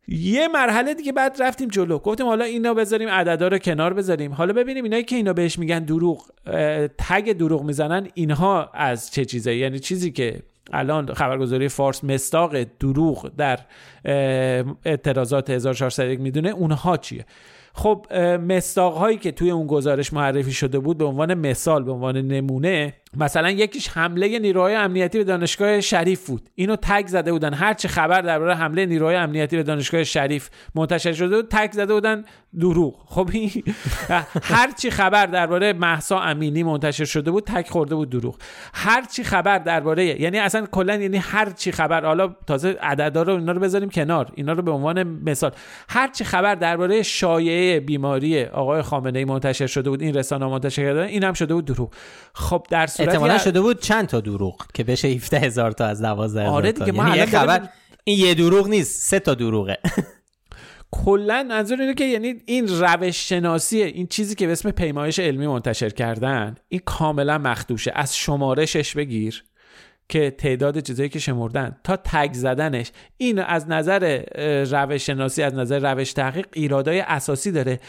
[0.08, 1.99] یه مرحله دیگه بعد رفتیم جلو.
[1.99, 4.34] گفتیم حالا اینا بذاریم عددا رو کنار بذاریم.
[4.34, 6.25] حالا ببینیم اینایی که اینا بهش میگن دروغ
[6.97, 10.41] تگ دروغ می‌زنن اینها از چه چیزه یعنی چیزی که
[10.73, 13.60] الان خبرگزاری فارس مستاق دروغ در
[14.86, 17.25] اعتراضات 1401 می‌دونه اونها چیه؟
[17.73, 18.13] خب
[18.47, 22.93] مستاق هایی که توی اون گزارش معرفی شده بود به عنوان مثال به عنوان نمونه
[23.17, 26.49] مثلا یکیش حمله نیروهای امنیتی به دانشگاه شریف بود.
[26.56, 27.54] اینو تگ زده بودن.
[27.54, 32.23] هرچی خبر درباره حمله نیروهای امنیتی به دانشگاه شریف منتشر شده بود تگ زده بودن
[32.60, 32.95] دروغ.
[33.06, 33.51] خب این
[34.43, 38.36] هرچی خبر درباره محسا امینی منتشر شده بود تگ خورده بود دروغ.
[38.73, 43.60] هرچی خبر درباره یعنی اصلا کلا یعنی هرچی خبر حالا تازه عددا رو اینا رو
[43.60, 44.32] بذاریم کنار.
[44.36, 45.51] اینا رو به عنوان مثال.
[45.89, 51.04] هرچی خبر درباره شایعه بیماری آقای خامنه ای منتشر شده بود این رسانه منتشر کردن
[51.04, 51.93] این هم شده بود دروغ.
[52.34, 56.47] خب در احتمالا شده بود چند تا دروغ که بشه 17 هزار تا از 12
[56.47, 57.69] آره دیگه ما یعنی خبر
[58.03, 59.77] این یه دروغ نیست سه تا دروغه.
[60.91, 65.47] کلا منظور اینه که یعنی این روش شناسی این چیزی که به اسم پیمایش علمی
[65.47, 67.91] منتشر کردن این کاملا مخدوشه.
[67.95, 69.43] از شمارشش بگیر.
[70.09, 74.23] که تعداد چیزایی که شمردن تا تگ زدنش این از نظر
[74.71, 77.79] روش شناسی از نظر روش تحقیق ایرادای اساسی داره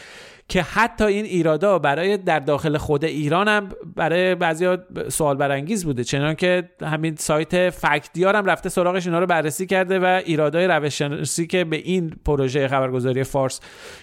[0.49, 4.77] که حتی این ایرادا برای در داخل خود ایران هم برای بعضیا
[5.07, 9.99] سوال برانگیز بوده چنان که همین سایت فکتیار هم رفته سراغش اینا رو بررسی کرده
[9.99, 13.59] و ایرادای روششناسی که به این پروژه خبرگزاری فارس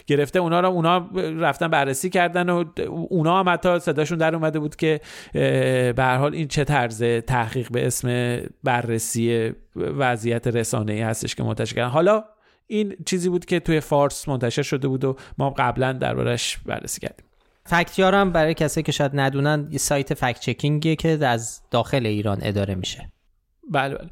[0.06, 2.64] گرفته اونا رو اونا رفتن بررسی کردن و
[3.08, 5.00] اونا هم حتی صداشون در اومده بود که
[5.32, 8.03] به هر حال این چه طرز تحقیق به اسم
[8.64, 11.88] بررسی وضعیت رسانه ای هستش که منتشر کردن.
[11.88, 12.24] حالا
[12.66, 17.26] این چیزی بود که توی فارس منتشر شده بود و ما قبلا دربارش بررسی کردیم.
[17.66, 22.38] فکتیار هم برای کسایی که شاید ندونن یه سایت فکت چکینگیه که از داخل ایران
[22.42, 23.12] اداره میشه.
[23.70, 24.10] بله بله.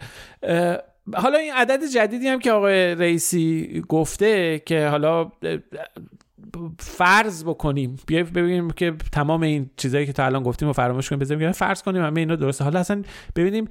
[1.14, 5.32] حالا این عدد جدیدی هم که آقای رئیسی گفته که حالا
[6.78, 7.96] فرض بکنیم.
[8.06, 11.82] بیا ببینیم که تمام این چیزایی که تا الان گفتیم و فراموش کنیم بذاریم فرض
[11.82, 12.64] کنیم همه اینا درسته.
[12.64, 13.02] حالا اصلا
[13.36, 13.68] ببینیم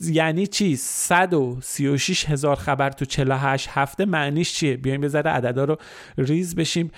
[0.00, 5.78] یعنی چی؟ 136 هزار خبر تو 48 هفته معنیش چیه؟ بیایم به ذره عددا رو
[6.18, 6.90] ریز بشیم.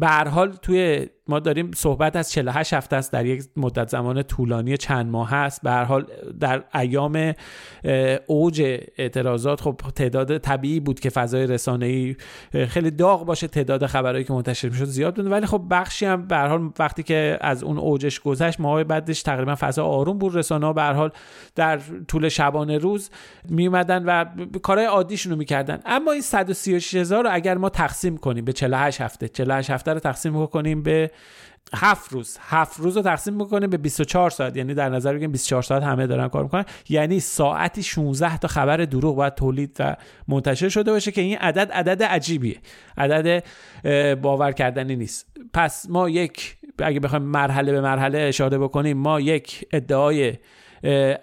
[0.00, 4.76] به حال توی ما داریم صحبت از 48 هفته است در یک مدت زمان طولانی
[4.76, 5.62] چند ماه هست.
[5.62, 6.06] به هر حال
[6.40, 7.32] در ایام
[8.26, 12.16] اوج اعتراضات خب تعداد طبیعی بود که فضای رسانه‌ای
[12.68, 16.38] خیلی داغ باشه تعداد خبرهایی که منتشر می‌شد زیاد بود ولی خب بخشی هم به
[16.38, 20.36] حال وقتی که از اون اوجش گذشت ماه بعدش تقریبا فضا آروم بود.
[20.36, 21.10] رسانه ها به حال
[21.54, 23.10] در طول شبانه روز
[23.48, 24.24] میومدن و
[24.62, 25.80] کارهای عادیشون رو می‌کردن.
[25.86, 30.00] اما این 136 هزار رو اگر ما تقسیم کنیم به 48 هفته 48 هفته رو
[30.00, 31.10] تقسیم کنیم به
[31.74, 34.56] هفت روز هفت روز رو تقسیم می‌کنیم به 24 ساعت.
[34.56, 36.64] یعنی در نظر بگیم 24 ساعت همه دارن کار می‌کنن.
[36.88, 39.96] یعنی ساعتی 16 تا خبر دروغ باید تولید و
[40.28, 42.56] منتشر شده باشه که این عدد عدد عجیبیه.
[42.98, 43.44] عدد
[44.14, 45.26] باور کردنی نیست.
[45.54, 50.34] پس ما یک اگه بخوایم مرحله به مرحله اشاره بکنیم ما یک ادعای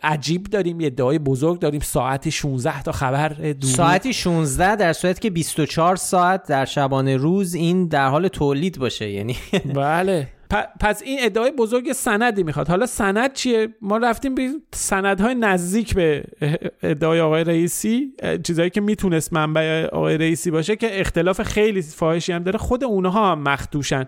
[0.04, 5.22] عجیب داریم یه ادعای بزرگ داریم ساعتی 16 تا خبر دروغ ساعتی 16 در صورتی
[5.22, 9.36] که 24 ساعت در شبانه روز این در حال تولید باشه یعنی
[9.76, 10.28] بله.
[10.80, 12.67] پس این ادعای بزرگ سندی می‌خواد.
[12.67, 16.24] حالا سند چیه؟ ما رفتیم به سندهای نزدیک به
[16.84, 22.43] ادعای آقای رئیسی چیزایی که می‌تونست منبع آقای رئیسی باشه که اختلاف خیلی فاحشی هم
[22.43, 22.58] داره.
[22.58, 24.06] خود اونها هم مخدوشن.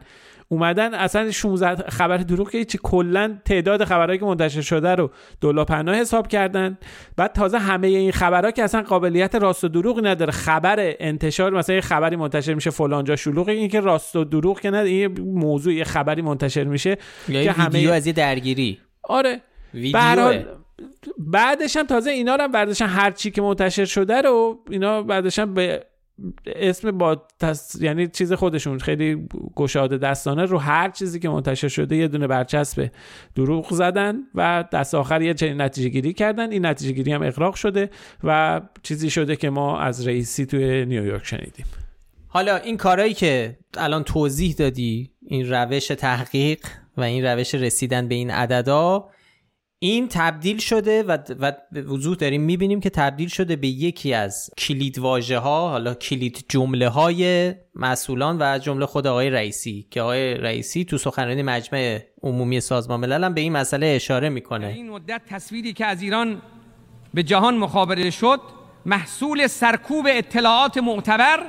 [0.51, 5.11] اومدن اصلا 16 خبر دروغ که چی کلا تعداد خبرهایی که منتشر شده رو
[5.41, 6.77] دولا پناه حساب کردن.
[7.17, 10.31] بعد تازه همه این خبرها که اصلا قابلیت راست و دروغی نداره.
[10.31, 14.59] خبر انتشار مثلا یه خبری منتشر میشه فلان جا شلوغ این که راست و دروغ
[14.59, 16.97] که نه این موضوع یه خبری منتشر میشه
[17.29, 18.79] یعنی که همه از یه درگیری.
[19.03, 19.41] آره.
[19.73, 20.43] ویدیو
[21.17, 25.03] بعدش هم تازه اینا رو بعدش هر چی که منتشر شده رو اینا
[25.37, 25.85] هم به
[26.45, 27.21] اسم با
[27.81, 32.91] یعنی چیز خودشون خیلی گشاده دستانه رو هر چیزی که منتشر شده یه دونه برچسب
[33.35, 36.51] دروغ زدن و دست آخر یه چنین نتیجه گیری کردن.
[36.51, 37.89] این نتیجه گیری هم اقراق شده
[38.23, 41.65] و چیزی شده که ما از رئیسی توی نیویورک شنیدیم.
[42.27, 46.59] حالا این کارهایی که الان توضیح دادی این روش تحقیق
[46.97, 49.09] و این روش رسیدن به این عددا
[49.83, 54.49] این تبدیل شده و, و به وضوح داریم می‌بینیم که تبدیل شده به یکی از
[54.57, 60.33] کلید واژه ها حالا کلید جمله های مسئولان و جمله خود آقای رئیسی که آقای
[60.33, 64.67] رئیسی تو سخنرانی مجمع عمومی سازمان ملل هم به این مسئله اشاره می‌کنه.
[64.67, 66.41] این مدت تصویری که از ایران
[67.13, 68.39] به جهان مخابره شد
[68.85, 71.39] محصول سرکوب اطلاعات معتبر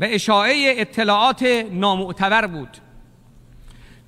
[0.00, 1.42] و اشاعه اطلاعات
[1.72, 2.78] نامعتبر بود.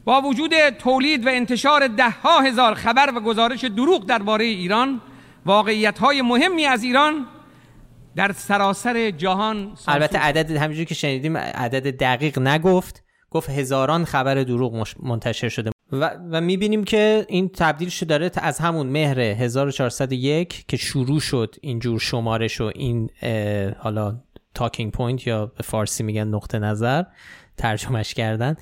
[0.05, 5.01] با وجود تولید و انتشار ده ها هزار خبر و گزارش دروغ درباره ایران
[5.47, 7.27] واقعیت های مهمی از ایران
[8.17, 13.05] در سراسر جهان البته عدد همینجوری که شنیدیم عدد دقیق نگفت.
[13.31, 15.71] گفت هزاران خبر دروغ منتشر شده.
[15.93, 21.55] و, و می‌بینیم که این تبدیل شده داره از همون مهر 1401 که شروع شد
[21.61, 23.11] اینجور شمارش و این
[23.79, 24.21] حالا
[24.55, 27.03] talking point یا به فارسی میگن نقطه نظر
[27.57, 28.57] ترجمهش کردن.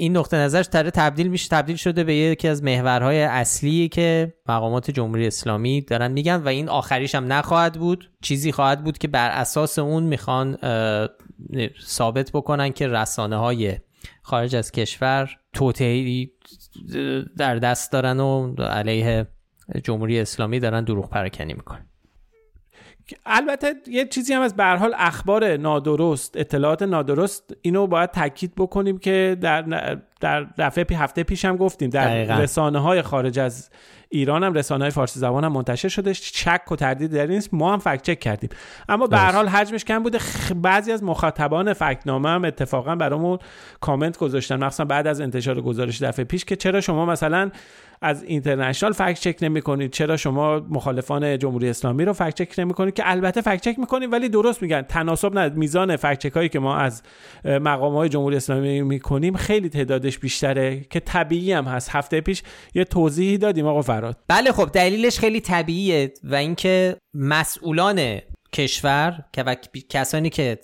[0.00, 4.90] این نقطه نظرش تره تبدیل میشه تبدیل شده به یکی از محورهای اصلی که مقامات
[4.90, 8.10] جمهوری اسلامی دارن میگن و این آخریش هم نخواهد بود.
[8.22, 10.58] چیزی خواهد بود که بر اساس اون می‌خوان
[11.84, 13.78] ثابت بکنن که رسانه های
[14.22, 16.30] خارج از کشور توطئه‌ای
[17.36, 19.26] در دست دارن و علیه
[19.84, 21.89] جمهوری اسلامی دارن دروغ پراکنی می‌کنن.
[23.26, 28.98] البته یه چیزی هم از به حال اخبار نادرست اطلاعات نادرست اینو باید تاکید بکنیم
[28.98, 29.62] که در
[30.20, 33.70] در دفعه پی هفته پیش هم گفتیم در رسانه های خارج از
[34.08, 37.72] ایران هم رسانه های فارسی زبان هم منتشر شده شک و تردید در نیست ما
[37.72, 38.50] هم فکت چک کردیم.
[38.88, 40.18] اما به هر حال حجمش کم بوده.
[40.56, 43.38] بعضی از مخاطبان فکتنامه هم اتفاقا برامون
[43.80, 47.50] کامنت گذاشتن مخصوصا بعد از انتشار گزارش دفعه پیش که چرا شما مثلا
[48.02, 52.74] از اینترنشنال فکت چک نمی کنید چرا شما مخالفان جمهوری اسلامی رو فکت چک نمی
[52.74, 54.82] کنید که البته فکت چک می‌کنید ولی درست میگن.
[54.82, 57.02] تناسب نداره میزان فکت چک هایی که ما از
[57.44, 61.90] مقام های جمهوری اسلامی می‌کنیم خیلی تعدادش بیشتره که طبیعی هم هست.
[61.90, 62.42] هفته پیش
[62.74, 64.16] یه توضیحی دادیم آقا فراد.
[64.28, 68.18] بله خب دلیلش خیلی طبیعیه و اینکه مسئولان
[68.52, 69.44] کشور که
[69.88, 70.58] کسانی که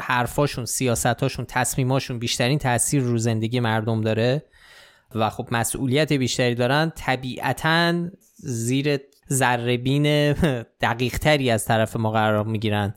[0.00, 4.42] حرفاشون سیاستاشون تصمیماشون بیشترین تاثیر رو زندگی مردم داره
[5.16, 7.94] و خب مسئولیت بیشتری دارن طبیعتا
[8.36, 8.98] زیر
[9.32, 10.32] ذربین
[10.86, 12.94] دقیق تری از طرف ما قرار می‌گیرن.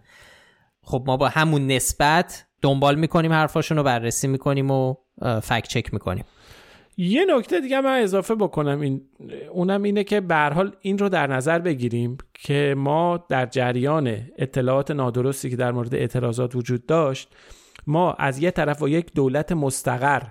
[0.82, 4.96] خب ما با همون نسبت دنبال می‌کنیم حرفاشون رو بررسی می‌کنیم و
[5.42, 6.26] فکت چک می‌کنیم.
[6.98, 8.82] یه نکته دیگه من اضافه بکنم.
[8.82, 9.02] این
[9.52, 14.92] اونم اینه که به حال این رو در نظر بگیریم که ما در جریان اطلاعات
[14.92, 17.30] نادرستی که در مورد اعتراضات وجود داشت
[17.88, 20.22] ما از یه طرف و یک دولت مستقر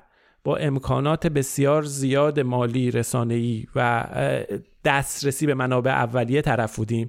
[0.46, 4.04] با امکانات بسیار زیاد مالی رسانه‌ای و
[4.84, 7.08] دسترسی به منابع اولیه طرف بودیم.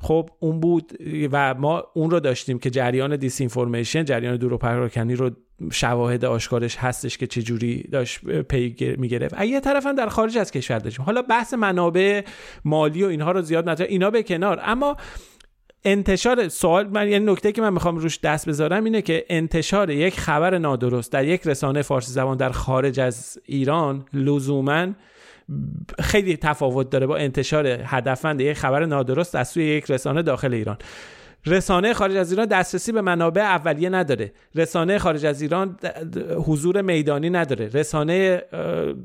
[0.00, 0.92] خب اون بود
[1.32, 5.30] و ما اون رو داشتیم که جریان دیس اینفورمیشن جریان دور پراکنی رو
[5.72, 9.40] شواهد آشکارش هستش که چجوری داشت پی می‌گرفت.
[9.40, 11.04] یه طرف هم در خارج از کشور داشتیم.
[11.04, 12.22] حالا بحث منابع
[12.64, 14.60] مالی و اینها رو زیاد نتر اینا به کنار.
[14.62, 14.96] اما
[15.84, 20.20] انتشار سوال من یعنی نکته که من می‌خوام روش دست بذارم اینه که انتشار یک
[20.20, 24.86] خبر نادرست در یک رسانه فارسی زبان در خارج از ایران لزوما
[26.00, 30.76] خیلی تفاوت داره با انتشار هدفمند یک خبر نادرست از سوی یک رسانه داخل ایران.
[31.46, 34.32] رسانه خارج از ایران دسترسی به منابع اولیه نداره.
[34.54, 35.76] رسانه خارج از ایران
[36.46, 37.70] حضور میدانی نداره.
[37.74, 38.42] رسانه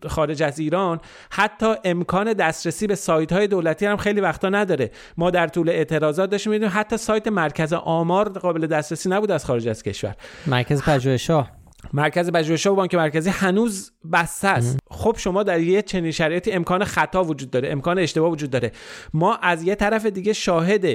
[0.07, 0.99] خارج از ایران
[1.31, 4.91] حتی امکان دسترسی به سایت های دولتی هم خیلی وقتا نداره.
[5.17, 9.67] ما در طول اعتراضات داشتیم می‌دونیم حتی سایت مرکز آمار قابل دسترسی نبود از خارج
[9.67, 10.15] از کشور.
[10.47, 11.47] مرکز پژوهش‌ها
[11.93, 14.77] مرکز پژوهش‌ها و بانک مرکزی هنوز بسته است.
[14.89, 18.71] خب شما در یه چنین شرایطی امکان خطا وجود داره امکان اشتباه وجود داره.
[19.13, 20.85] ما از یه طرف دیگه شاهد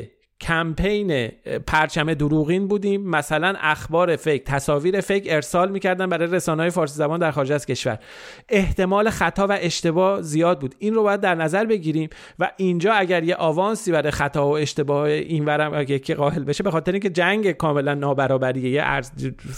[0.43, 1.29] کمپین
[1.67, 3.03] پرچم دروغین بودیم.
[3.03, 7.99] مثلا اخبار فیک تصاویر فیک ارسال می‌کردن برای رسانه‌های فارسی زبان در خارج از کشور.
[8.49, 10.75] احتمال خطا و اشتباه زیاد بود.
[10.79, 15.05] این رو باید در نظر بگیریم و اینجا اگر یه آوانسی برای خطا و اشتباه
[15.05, 19.01] این ورم اگه که قائل بشه به خاطر اینکه جنگ کاملا نابرابریه یه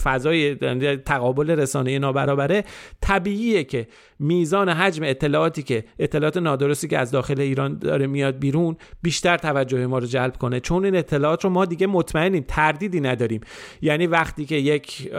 [0.05, 0.55] فضای
[0.97, 2.64] تقابل رسانه نابرابره
[3.01, 3.87] طبیعیه که
[4.18, 9.87] میزان حجم اطلاعاتی که اطلاعات نادرستی که از داخل ایران داره میاد بیرون بیشتر توجه
[9.87, 10.61] ما رو جلب کنه.
[10.61, 13.41] چون این اطلاعات رو ما دیگه مطمئنیم تردیدی نداریم.
[13.83, 15.15] یعنی وقتی که یک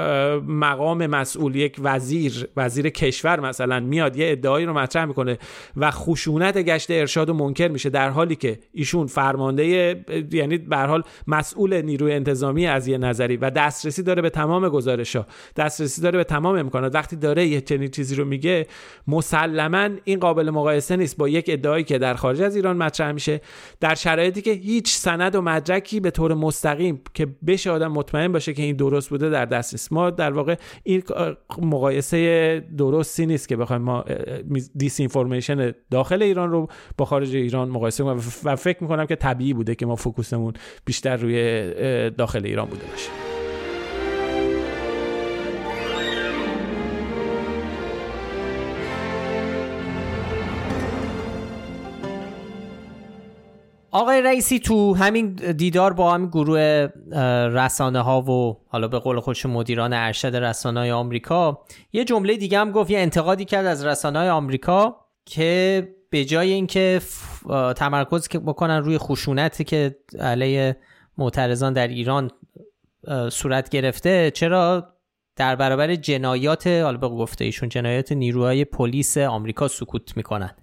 [0.47, 5.37] مقام مسئول یک وزیر وزیر کشور مثلا میاد یه ادعایی رو مطرح می‌کنه
[5.77, 9.65] و خشونت گشت ارشاد و منکر میشه در حالی که ایشون فرمانده
[10.31, 15.15] یعنی به حال مسئول نیروی انتظامی از یه نظری و دسترسی داره به تمام گزارش
[15.15, 16.95] ها دسترسی داره به تمام امکانات.
[16.95, 18.67] وقتی داره یه چنین چیزی رو میگه
[19.07, 23.41] مسلما این قابل مقایسه نیست با یک ادعایی که در خارج از ایران مطرح میشه.
[23.79, 28.53] در شرایطی که هیچ سند و مدرکی به طور مستقیم که بشه آدم مطمئن باشه
[28.53, 29.93] که این درست بوده در دست نیست.
[29.93, 31.03] ما در واقع این
[31.61, 34.05] مقایسه درستی نیست که بخوایم ما
[34.75, 39.53] دیس اینفورمیشن داخل ایران رو با خارج ایران مقایسه کنیم و فکر می‌کنم که طبیعی
[39.53, 40.53] بوده که ما فوکوسمون
[40.85, 43.24] بیشتر روی داخل ایران بوده باشه.
[53.95, 56.87] آقای رئیسی تو همین دیدار با همین گروه
[57.47, 61.61] رسانه ها و حالا به قول خودش مدیران ارشد رسانه های آمریکا
[61.93, 66.51] یه جمله دیگه هم گفت یه انتقادی کرد از رسانه های آمریکا که به جای
[66.51, 67.01] اینکه
[67.75, 70.77] تمرکز بکنن روی خشونتی که علیه
[71.17, 72.31] معترضان در ایران
[73.31, 74.93] صورت گرفته چرا
[75.35, 80.55] در برابر جنایات حالا به گفته ایشون جنایات نیروهای پلیس آمریکا سکوت می‌کنن.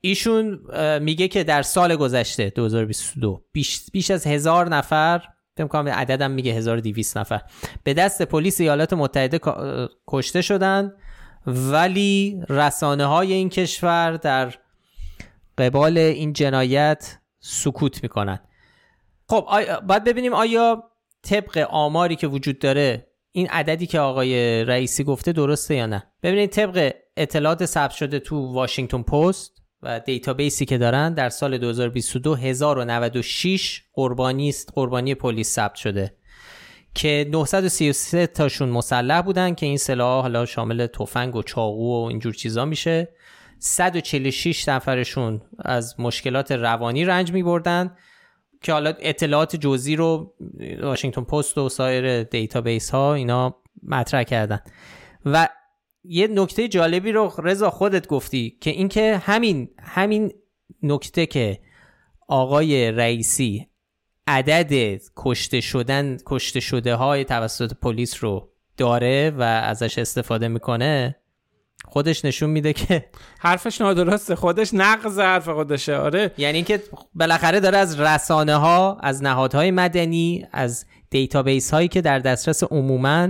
[0.00, 0.60] ایشون
[1.02, 5.22] میگه که در سال گذشته 2022 بیش, بیش از هزار نفر
[5.56, 7.40] فکر کنم عددم میگه 1200 نفر
[7.84, 9.40] به دست پلیس ایالات متحده
[10.08, 10.92] کشته شدن.
[11.46, 14.54] ولی رسانه های این کشور در
[15.58, 18.38] قبال این جنایت سکوت می‌کنن.
[19.28, 19.46] خب
[19.86, 20.90] باید ببینیم آیا
[21.22, 26.12] طبق آماری که وجود داره این عددی که آقای رئیسی گفته درسته یا نه.
[26.22, 32.34] ببینید طبق اطلاعات ثبت شده تو واشنگتن پست و دیتابیسی که دارن در سال 2022
[32.34, 36.14] 1096 قربانی است قربانی پلیس ثبت شده
[36.94, 42.34] که 933 تاشون مسلح بودن که این سلاح حالا شامل تفنگ و چاقو و اینجور
[42.34, 43.08] چیزا میشه.
[43.58, 47.96] 146 نفرشون از مشکلات روانی رنج می بردن
[48.62, 50.34] که حالا اطلاعات جزئی رو
[50.82, 54.60] واشنگتن پست و سایر database ها اینا مطرح کردن.
[55.24, 55.48] و
[56.04, 60.32] یه نکته جالبی رو رضا خودت گفتی که اینکه همین همین
[60.82, 61.60] نکته که
[62.28, 63.66] آقای رئیسی
[64.26, 71.16] عدد کشته شدن کشته شده های توسط پلیس رو داره و ازش استفاده می‌کنه
[71.84, 73.06] خودش نشون میده که
[73.38, 74.34] حرفش نادرسته.
[74.34, 75.96] خودش نقض حرف خودشه.
[75.96, 76.30] آره.
[76.38, 76.82] یعنی اینکه
[77.14, 83.28] بالاخره داره از رسانه ها از نهادهای مدنی از database هایی که در دسترس عموما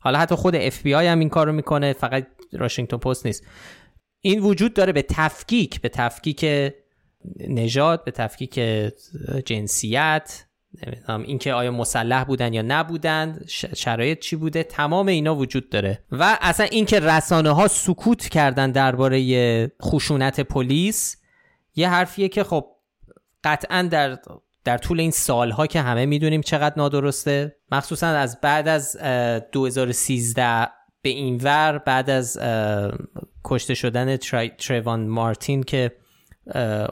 [0.00, 3.46] حالا حتی خود اف بی آی هم این کارو می‌کنه فقط واشنگتون پست نیست.
[4.20, 6.46] این وجود داره به تفکیک به تفکیک
[7.48, 8.60] نژاد به تفکیک
[9.44, 10.44] جنسیت
[10.86, 16.04] نمی‌دونم اینکه آیا مسلح بودن یا نبودند شرایط چی بوده تمام اینا وجود داره.
[16.12, 21.16] و اصلا اینکه رسانه ها سکوت کردن درباره خشونت پلیس
[21.74, 22.66] یه حرفیه که خب
[23.44, 24.18] قطعا در
[24.64, 28.96] در طول این سالها که همه می‌دونیم چقدر نادرسته مخصوصا از بعد از
[29.52, 30.68] 2013
[31.02, 32.38] به این ور بعد از
[33.44, 34.16] کشته شدن
[34.58, 35.92] تریوان مارتین که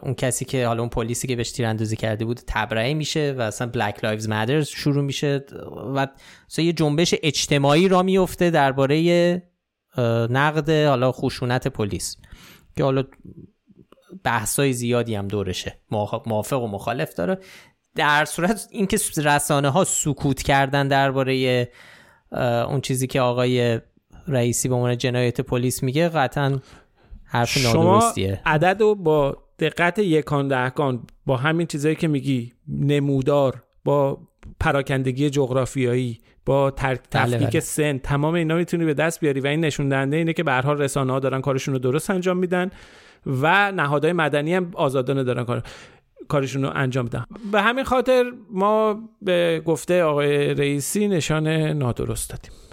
[0.02, 3.66] اون کسی که حالا اون پلیسی که بهش تیراندازی کرده بود تبرئه میشه و اصلا
[3.66, 5.44] Black Lives Matter شروع میشه
[5.94, 6.06] و
[6.58, 9.42] یه جنبش اجتماعی را میفته درباره
[10.30, 12.16] نقد حالا خشونت پلیس
[12.76, 13.04] که حالا
[14.24, 15.76] بحثای زیادی هم دورشه.
[16.26, 17.38] موافق و مخالف داره.
[17.94, 21.68] در صورت اینکه رسانه ها سکوت کردن درباره
[22.68, 23.80] اون چیزی که آقای
[24.28, 26.58] رئیسی به عنوان جنایت پلیس میگه قطعا
[27.24, 28.12] حرف شما
[28.46, 34.18] عدد رو با دقت یکان دهکان با همین چیزایی که میگی نمودار با
[34.60, 37.60] پراکندگی جغرافیایی با بله، تفکیک بله.
[37.60, 40.62] سن تمام اینا می‌تونی به دست بیاری و این نشون دهنده اینه که به هر
[40.62, 42.70] حال رسانه ها دارن کارشون رو درست انجام میدن.
[43.28, 45.62] و نهادهای مدنی هم آزادانه دارن کار
[46.28, 52.67] کارشون رو انجام میدن به همین خاطر ما به گفته آقای رئیسی نشان نادرست دادیم.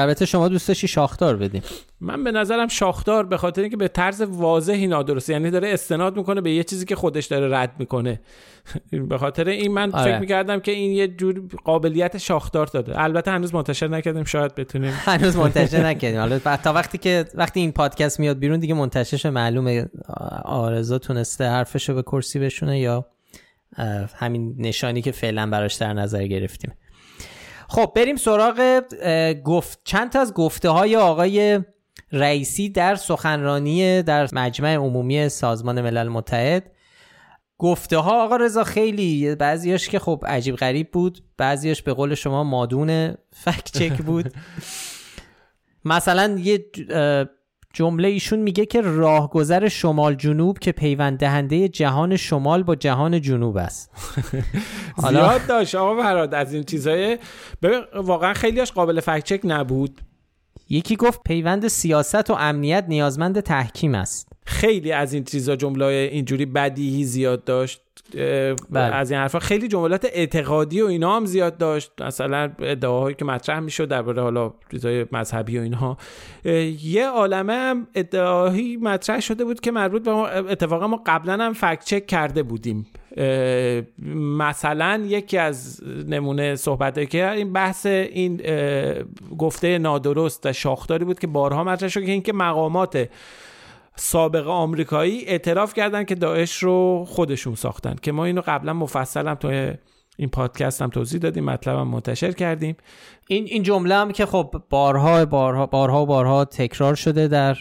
[0.00, 1.62] البته شما دوست داشتی شاختار بدیم
[2.00, 6.40] من به نظرم شاختار به خاطر اینکه به طرز واضحی نادرسته یعنی داره استناد می‌کنه
[6.40, 8.20] به یه چیزی که خودش داره رد می‌کنه.
[9.08, 10.04] به خاطر این من آره.
[10.04, 14.92] فکر می‌کردم که این یه جور قابلیت شاختار داده البته هنوز منتشر نکردیم شاید بتونیم.
[15.06, 16.20] هنوز منتشر نکردیم.
[16.20, 19.86] حالا تا وقتی که وقتی این پادکست میاد بیرون دیگه منتشرش معلومه.
[20.44, 23.06] آرزا تونسته حرفشو به کرسی بشونه یا
[24.14, 26.72] همین نشانی که فعلا براش در نظر گرفتیم.
[27.74, 28.82] خب بریم سراغ
[29.44, 31.60] گفت چند تا از گفته های آقای
[32.12, 36.70] رئیسی در سخنرانی در مجمع عمومی سازمان ملل متحد.
[37.58, 42.44] گفته ها آقا رضا خیلی بعضیاش که خب عجیب غریب بود بعضیاش به قول شما
[42.44, 44.34] مادون فک چک بود.
[45.84, 46.64] مثلا یه
[47.74, 53.56] جمله ایشون میگه که راهگذر شمال جنوب که پیوند دهنده جهان شمال با جهان جنوب
[53.56, 53.90] است.
[55.08, 55.74] زیاد داشت.
[55.74, 57.18] آقا فراد از این چیزای
[57.94, 60.00] واقعا خیلیاش قابل فکچک نبود.
[60.68, 64.28] یکی گفت پیوند سیاست و امنیت نیازمند تحکیم است.
[64.46, 67.83] خیلی از این چیزا جمله اینجوری بدیهی زیاد داشت.
[68.74, 69.38] از این حرفا.
[69.38, 71.90] خیلی جملات اعتقادی و اینا هم زیاد داشت.
[72.00, 75.96] مثلا ادعاهایی که مطرح می‌شد درباره حالا چیزای مذهبی و اینها.
[76.82, 81.84] یه عالمه هم ادعاهی مطرح شده بود که مربوط به اتفاقا ما قبلا هم فکت
[81.84, 82.86] چک کرده بودیم.
[84.38, 88.42] مثلا یکی از نمونه صحبت که این بحث این
[89.38, 93.08] گفته نادرست و شاخداری بود که بارها مطرح شد که اینکه مقامات
[93.96, 99.34] سابقه آمریکایی اعتراف کردن که داعش رو خودشون ساختن که ما اینو قبلا مفصل هم
[99.34, 99.74] توی
[100.16, 102.76] این پادکست هم توضیح دادیم مطلب هم منتشر کردیم.
[103.28, 107.56] این این جمله هم که خب بارها بارها بارها بارها تکرار شده در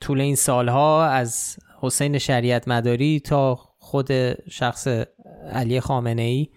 [0.00, 4.08] طول این سالها از حسین شریعت مداری تا خود
[4.50, 4.88] شخص
[5.52, 6.48] علی خامنه ای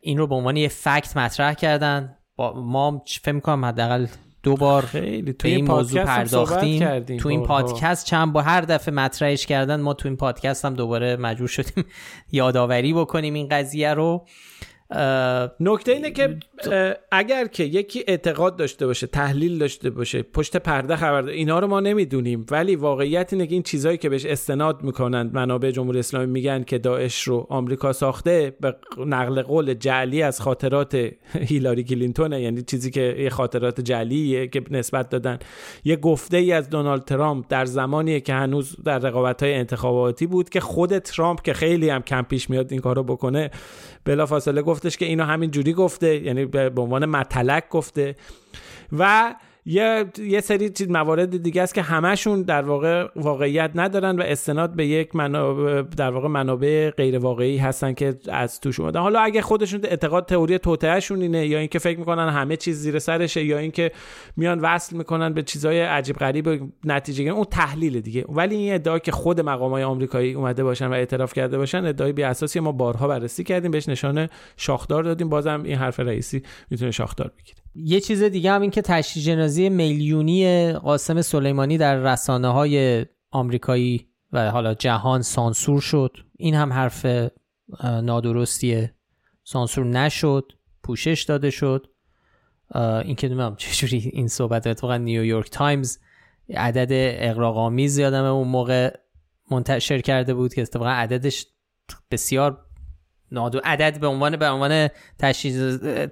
[0.00, 2.16] این رو به عنوان یه فکت مطرح کردن.
[2.54, 4.06] ما فکر می‌کنم حداقل
[4.46, 5.32] دو بار خیلی.
[5.32, 7.00] تو این موضوع پرداختیم.
[7.16, 11.16] تو این پادکست چند با هر دفعه مطرحش کردن ما تو این پادکست هم دوباره
[11.16, 11.84] مجبور شدیم
[12.32, 14.26] یادآوری بکنیم این قضیه رو.
[15.60, 16.38] نکته اینه که
[17.12, 21.24] اگر که یکی اعتقاد داشته باشه تحلیل داشته باشه پشت پرده خبر.
[21.24, 25.70] اینا رو ما نمی‌دونیم ولی واقعیت اینه که این چیزهایی که بهش استناد می‌کنند منابع
[25.70, 28.76] جمهوری اسلامی میگن که داعش رو آمریکا ساخته به
[29.06, 30.94] نقل قول جعلی از خاطرات
[31.48, 35.38] هیلاری کلینتونه یعنی چیزی که یه خاطرات جعلیه که نسبت دادن
[35.84, 40.48] یه گفته ای از دونالد ترامپ در زمانی که هنوز در رقابت های انتخاباتی بود
[40.48, 43.50] که خود ترامپ که خیلی هم کم پیش میاد این کارو بکنه
[44.06, 48.16] بلافاصله گفتش که اینو همین جوری گفته یعنی به عنوان متلک گفته.
[48.98, 49.34] و
[49.68, 54.76] یه یه سری چیز موارد دیگه است که همشون در واقع واقعیت ندارن و استناد
[54.76, 59.00] به یک منابع در واقع منابع غیر واقعی هستن که از توش اومدن.
[59.00, 63.44] حالا اگه خودشون اعتقاد تئوری توطئهشون اینه یا اینکه فکر می‌کنن همه چیز زیر سرشه
[63.44, 63.92] یا اینکه
[64.36, 68.24] میان وصل می‌کنن به چیزهای عجیب غریب نتیجه گیرن اون تحلیل دیگه.
[68.28, 72.22] ولی این ادعا که خود مقامای آمریکایی اومده باشن و اعتراف کرده باشن ادعای بی
[72.22, 75.28] اساسی ما بارها بررسی کردیم بهش نشانه شاخدار دادیم.
[75.28, 77.65] بازم این حرف رئیسی می‌تونه شاخدار بگیره.
[77.78, 84.08] یه چیز دیگه هم این که تشییع جنازی میلیونی قاسم سلیمانی در رسانه های آمریکایی
[84.32, 86.16] و حالا جهان سانسور شد.
[86.38, 87.06] این هم حرف
[87.82, 88.94] نادرستیه.
[89.44, 90.52] سانسور نشد
[90.82, 91.86] پوشش داده شد.
[92.74, 95.98] این که نمیم چجوری این صحبت اتفاقا نیویورک تایمز
[96.54, 96.88] عدد
[97.30, 98.96] اقراقامیز یادم اون موقع
[99.50, 101.46] منتشر کرده بود که اتفاقا عددش
[102.10, 102.65] بسیار
[103.32, 104.88] نادو عدد به عنوان به عنوان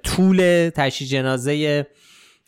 [0.05, 1.87] طول تشییع جنازه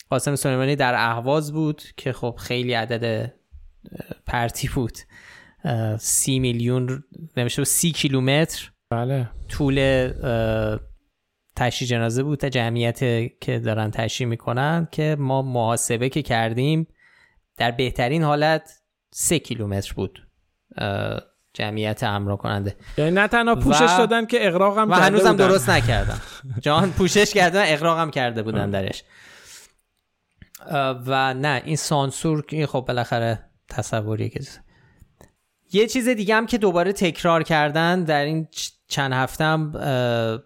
[0.09, 3.33] قاسم سلیمانی در اهواز بود که خب خیلی عدد
[4.25, 4.97] پرتی بود.
[5.99, 7.03] سی میلیون
[7.37, 8.71] نمیشه سی کیلومتر.
[8.89, 9.29] بله.
[9.49, 10.09] طول
[11.55, 12.39] تشییع جنازه بود.
[12.39, 12.99] تا جمعیت
[13.41, 16.87] که دارن تشییع می‌کنن که ما محاسبه که کردیم
[17.57, 18.71] در بهترین حالت
[19.11, 20.27] سه کیلومتر بود.
[21.57, 23.97] جمعیت همراه کننده یعنی نه تنها پوشش و...
[23.97, 26.17] دادن که اقراق هم و هنوزم درست نکردن.
[26.61, 29.03] جان پوشش کردن اقراق هم کرده بودن درش.
[31.05, 33.39] و نه این سانسور این خب بالاخره
[33.69, 34.39] تصوری که
[35.71, 38.47] یه چیز دیگه هم که دوباره تکرار کردن در این
[38.87, 39.71] چند هفته هم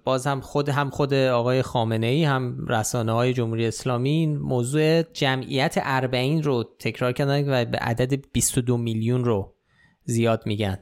[0.04, 5.76] باز هم خود هم خود آقای خامنه ای هم رسانه های جمهوری اسلامی موضوع جمعیت
[5.82, 9.56] اربعین رو تکرار کردن و به عدد 22 میلیون رو
[10.04, 10.78] زیاد میگن.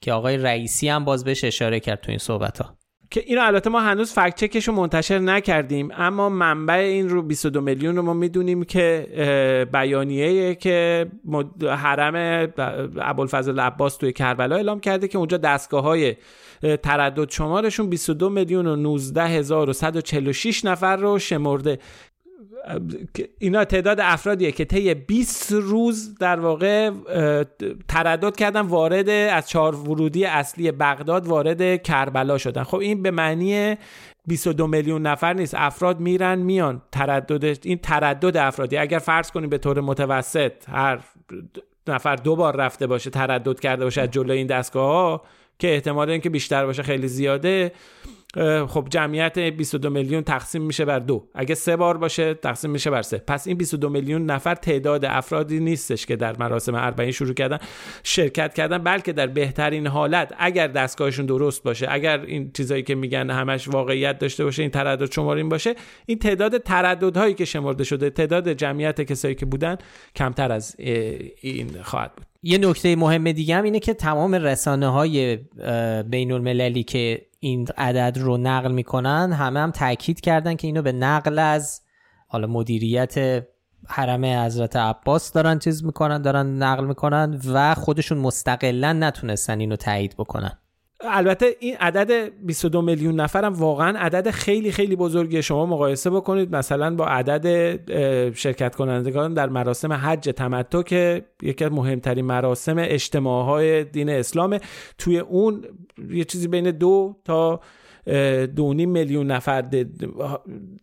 [0.00, 2.76] که آقای رئیسی هم باز بهش اشاره کرد تو این صحبت ها
[3.10, 7.60] که اینو البته ما هنوز فکت چکش رو منتشر نکردیم اما منبع این رو 22
[7.60, 11.06] میلیون رو ما می‌دونیم که بیانیه که
[11.62, 12.48] حرم
[13.00, 16.16] ابوالفضل عباس توی کربلا اعلام کرده که اونجا دستگاه های
[16.82, 21.78] تردد شمارشون 22 میلیون و 19146 نفر رو شمرده.
[23.38, 26.90] اینا تعداد افرادیه که طی 20 روز در واقع
[27.88, 32.62] تردد کردن وارد از چهار ورودی اصلی بغداد وارد کربلا شدن.
[32.62, 33.76] خب این به معنی
[34.26, 35.54] 22 میلیون نفر نیست.
[35.58, 36.82] افراد میرن میان.
[36.92, 38.76] تردد این تردد افرادی.
[38.76, 41.00] اگر فرض کنیم به طور متوسط هر
[41.88, 45.22] نفر دو بار رفته باشه تردد کرده باشه از جلوی این دستگاه ها
[45.58, 47.72] که احتمال اینکه بیشتر باشه خیلی زیاده
[48.68, 51.28] خب جمعیت 22 میلیون تقسیم میشه بر دو.
[51.34, 53.18] اگه سه بار باشه تقسیم میشه بر سه.
[53.18, 57.58] پس این 22 میلیون نفر تعداد افرادی نیستش که در مراسم اربعین شروع کردن
[58.02, 63.30] شرکت کردن بلکه در بهترین حالت اگر دستگاهشون درست باشه اگر این چیزایی که میگن
[63.30, 65.74] همش واقعیت داشته باشه این تردد شمارین باشه
[66.06, 69.76] این تعداد ترددهایی که شمرده شده تعداد جمعیت کسایی که بودن
[70.16, 70.76] کمتر از
[71.40, 72.29] این خواهد بود.
[72.42, 75.36] یه نکته مهم دیگه هم اینه که تمام رسانه های
[76.02, 80.92] بین المللی که این عدد رو نقل می‌کنن همه هم تاکید کردن که اینو به
[80.92, 81.82] نقل از
[82.26, 83.46] حالا مدیریت
[83.86, 90.14] حرم حضرت عباس دارن چیز می‌کنن دارن نقل می‌کنن و خودشون مستقلا نتونستن اینو تایید
[90.18, 90.59] بکنن.
[91.02, 96.56] البته این عدد 22 میلیون نفر هم واقعا عدد خیلی خیلی بزرگی شما مقایسه بکنید
[96.56, 97.44] مثلا با عدد
[98.34, 104.60] شرکت کنندگان در مراسم حج تمتع که یکی از مهمترین مراسم اجتماع های دین اسلامه.
[104.98, 105.64] توی اون
[106.10, 107.60] یه چیزی بین دو تا
[108.56, 109.64] دو میلیون نفر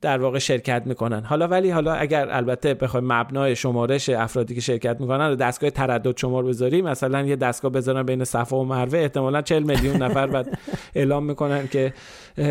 [0.02, 1.24] در واقع شرکت می‌کنن.
[1.24, 6.44] حالا ولی حالا اگر البته بخوایم مبنای شمارش افرادی که شرکت می‌کنن دستگاه تردد شمار
[6.44, 10.60] بذاریم مثلا یه دستگاه بذارن بین صفا و مروه احتمالا 40 میلیون نفر بعد
[10.96, 11.94] اعلام می‌کنن که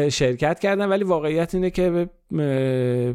[0.09, 0.89] شرکت کردن.
[0.89, 2.09] ولی واقعیت اینه که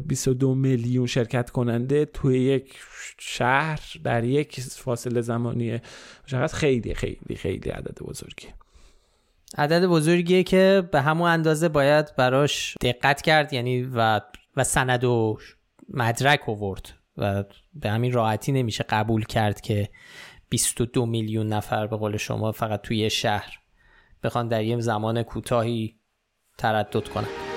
[0.06, 2.74] 22 میلیون شرکت کننده توی یک
[3.18, 5.80] شهر در یک فاصله زمانی
[6.24, 8.46] مشخص خیلی خیلی خیلی عدد بزرگی
[9.58, 14.20] عدد بزرگیه که به همون اندازه باید براش دقت کرد یعنی و
[14.56, 15.38] و سند و
[15.88, 17.44] مدرک آورد و
[17.74, 19.88] به همین راحتی نمیشه قبول کرد که
[20.48, 23.58] 22 میلیون نفر به قول شما فقط توی شهر
[24.22, 25.96] بخوان در یه زمان کوتاهی
[26.58, 27.51] تردد کنن.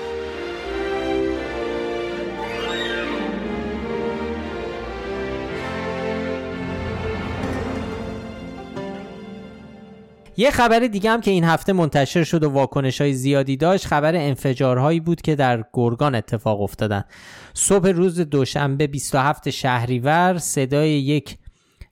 [10.36, 14.16] یه خبر دیگه هم که این هفته منتشر شد و واکنش های زیادی داشت خبر
[14.16, 17.04] انفجارهایی بود که در گرگان اتفاق افتادن.
[17.54, 21.38] صبح روز دوشنبه 27 شهریور صدای یک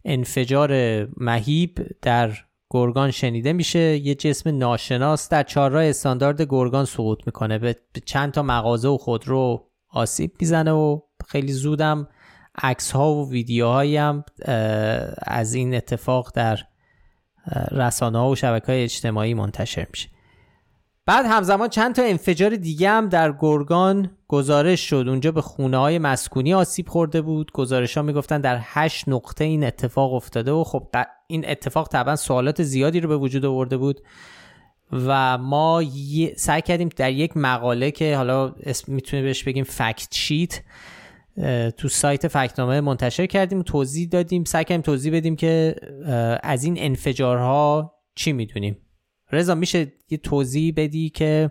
[0.05, 0.71] انفجار
[1.17, 2.33] مهیب در
[2.71, 3.79] گرگان شنیده میشه.
[3.79, 7.59] یه جسم ناشناس در چهارراه استاندارد گرگان سقوط می‌کنه.
[7.59, 12.09] به چند تا مغازه و خودرو آسیب می‌زنه و خیلی زودم
[12.63, 14.25] عکس ها و ویدیوهایی هم
[15.27, 16.59] از این اتفاق در
[17.71, 20.09] رسانه ها و شبکه های اجتماعی منتشر میشه.
[21.07, 25.05] بعد همزمان چند تا انفجار دیگه هم در گرگان گزارش شد.
[25.09, 27.53] اونجا به خونه های مسکونی آسیب خورده بود.
[27.53, 30.89] گزارش ها می‌گفتن در هشت نقطه این اتفاق افتاده و خب
[31.27, 34.01] این اتفاق طبعا سوالات زیادی رو به وجود آورده بود
[34.93, 35.83] و ما
[36.37, 40.61] سعی کردیم در یک مقاله که حالا اسم می‌تونیم بهش بگیم فکت شیت
[41.77, 44.45] تو سایت فکنامه منتشر کردیم توضیح دادیم.
[44.45, 45.75] سعی کردیم توضیح بدیم که
[46.43, 48.77] از این انفجارها چی می‌دونیم.
[49.33, 51.51] رضا میشه یه توضیح بدی که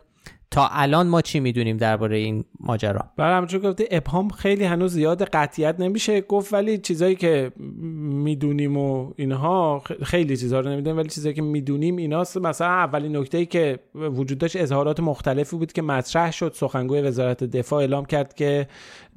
[0.54, 5.24] تا الان ما چی می‌دونیم درباره این ماجرا؟ برای همچون گفته ابهام خیلی هنوز زیاد
[5.24, 11.36] قطیت نمیشه گفت ولی چیزایی که می‌دونیم و اینها خیلی چیزها رو نمی‌دونیم ولی چیزایی
[11.36, 12.38] که می‌دونیم ایناست.
[12.38, 16.52] مثلا اولین نکته ای که وجود داشت اظهارات مختلفی بود که مطرح شد.
[16.56, 18.68] سخنگوی وزارت دفاع اعلام کرد که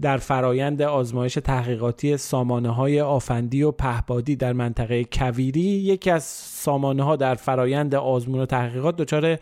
[0.00, 7.02] در فرایند آزمایش تحقیقاتی سامانه های آفندی و پهبادی در منطقه کویری یکی از سامانه
[7.02, 9.38] ها در فرایند آزمون و تحقیقات دچار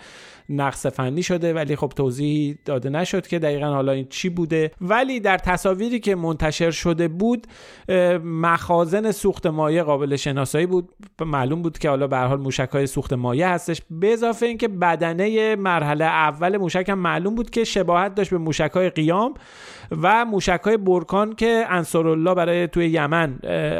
[0.48, 4.70] نقص فنی شده ولی خب توضیح داده نشد که دقیقا حالا این چی بوده.
[4.80, 7.46] ولی در تصاویری که منتشر شده بود
[8.24, 10.88] مخازن سوخت مایع قابل شناسایی بود.
[11.20, 13.82] معلوم بود که حالا به حال موشک های سوخت مایع هستش.
[13.90, 18.70] به اضافه اینکه بدنه مرحله اول موشک هم معلوم بود که شباهت داشت به موشک
[18.74, 19.34] های قیام
[20.02, 23.38] و موشک های برکان که انصارالله برای توی یمن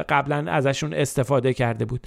[0.09, 2.07] قبلا ازشون استفاده کرده بود.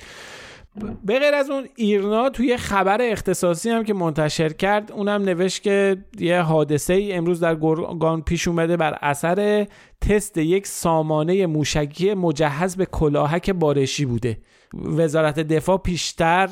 [1.04, 5.98] به غیر از اون ایرنا توی خبر اختصاصی هم که منتشر کرد اونم نوشت که
[6.20, 9.68] یه حادثه ای امروز در گرگان پیش اومده بر اثر
[10.02, 14.38] تست یک سامانه موشکی مجهز به کلاهک بارشی بوده.
[14.74, 16.50] وزارت دفاع پیشتر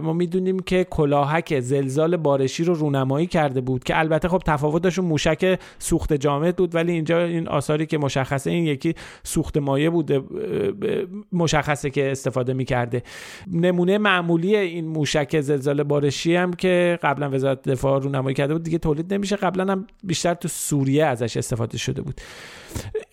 [0.00, 4.98] ما می‌دونیم که کلاهک زلزال بارشی رو رونمایی کرده بود که البته خب تفاوت داشت
[4.98, 10.22] موشک سوخت جامد بود ولی اینجا این آثاری که مشخصه این یکی سوخت مایه بوده
[11.32, 13.02] مشخصه که استفاده می‌کرده.
[13.52, 18.78] نمونه معمولی این موشک زلزال بارشی هم که قبلا وزارت دفاع رونمایی کرده بود دیگه
[18.78, 19.36] تولید نمیشه.
[19.36, 22.20] قبلا هم بیشتر تو سوریه ازش استفاده شده بود.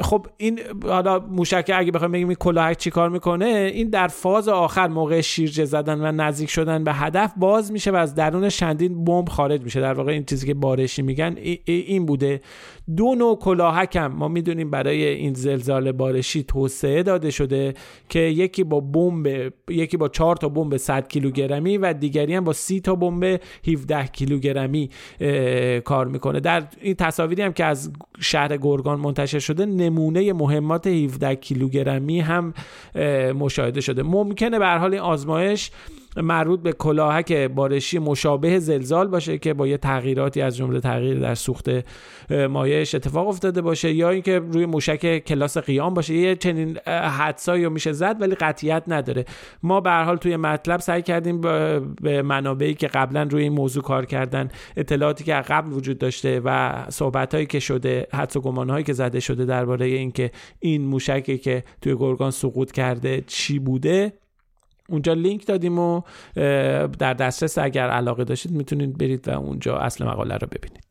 [0.01, 4.87] خب این حالا موشک اگه بخوایم بگیم این کلاهک چیکار می‌کنه این در فاز آخر
[4.87, 9.29] موقع شیرجه زدن و نزدیک شدن به هدف باز میشه و از درون شندین بمب
[9.29, 9.81] خارج میشه.
[9.81, 12.41] در واقع این چیزی که بارشی میگن این بوده.
[12.97, 17.73] دو نوع کلاهک هم ما می‌دونیم برای این زلزال بارشی توسعه داده شده
[18.09, 19.27] که یکی با بمب
[19.69, 24.07] یکی با 4 تا بمب 100 کیلوگرمی و دیگری هم با 30 تا بمب 17
[24.07, 24.89] کیلوگرمی
[25.85, 26.39] کار می‌کنه.
[26.39, 32.53] در این تصاویری هم که از شهر گرگان منتشر شده نمونه مهمات 17 کیلوگرمی هم
[33.35, 34.03] مشاهده شده.
[34.03, 35.71] ممکنه به حال این آزمایش
[36.17, 41.35] مربوط به کلاهک بارشی مشابه زلزال باشه که با یه تغییراتی از جمله تغییر در
[41.35, 41.69] سوخت
[42.49, 46.13] مایعش اتفاق افتاده باشه یا اینکه روی موشک کلاس قیام باشه.
[46.13, 49.25] یه چنین حدسایی رو میشه زد ولی قطعیت نداره.
[49.63, 51.41] ما به حال توی مطلب سعی کردیم
[52.01, 56.73] به منابعی که قبلا روی این موضوع کار کردن اطلاعاتی که قبل وجود داشته و
[56.89, 61.95] صحبتهایی که شده حدس و گمانهایی که زده شده درباره اینکه این موشکی که توی
[61.95, 64.13] گرگان سقوط کرده چی بوده
[64.89, 66.01] اونجا لینک دادیم و
[66.99, 70.88] در دسترس اگر علاقه داشتید می‌تونید برید و اونجا اصل مقاله رو ببینید.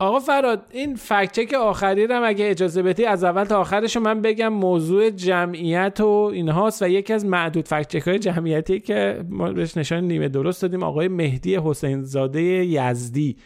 [0.00, 4.48] آقا فراد این فکچک آخری رو اگه اجازه بدی از اول تا آخرش من بگم
[4.48, 10.04] موضوع جمعیت و اینهاست و یکی از معدود فکچک های جمعیتی که ما بهش نشان
[10.04, 13.36] نیمه درست دادیم آقای مهدی حسین زاده یزدی.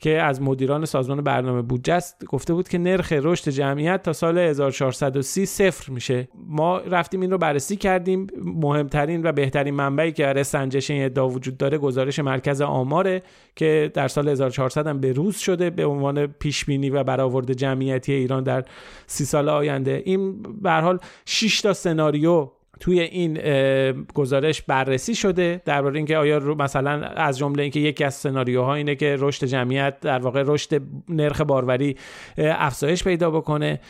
[0.00, 4.38] که از مدیران سازمان برنامه بودجه است گفته بود که نرخ رشد جمعیت تا سال
[4.38, 6.28] 1430 صفر میشه.
[6.46, 8.26] ما رفتیم این رو بررسی کردیم.
[8.44, 13.22] مهمترین و بهترین منبعی که برای سنجش این ادعا وجود داره گزارش مرکز آماره
[13.56, 18.12] که در سال 1400 هم به روز شده به عنوان پیش بینی و برآورد جمعیتی
[18.12, 18.64] ایران در
[19.06, 20.02] سی سال آینده.
[20.04, 22.48] این به حال 6 تا سناریو
[22.80, 23.38] توی این
[24.14, 29.16] گزارش بررسی شده درباره اینکه آیا مثلا از جمله اینکه یکی از سناریوها اینه که
[29.18, 31.96] رشد جمعیت در واقع رشد نرخ باروری
[32.38, 33.80] افزایش پیدا بکنه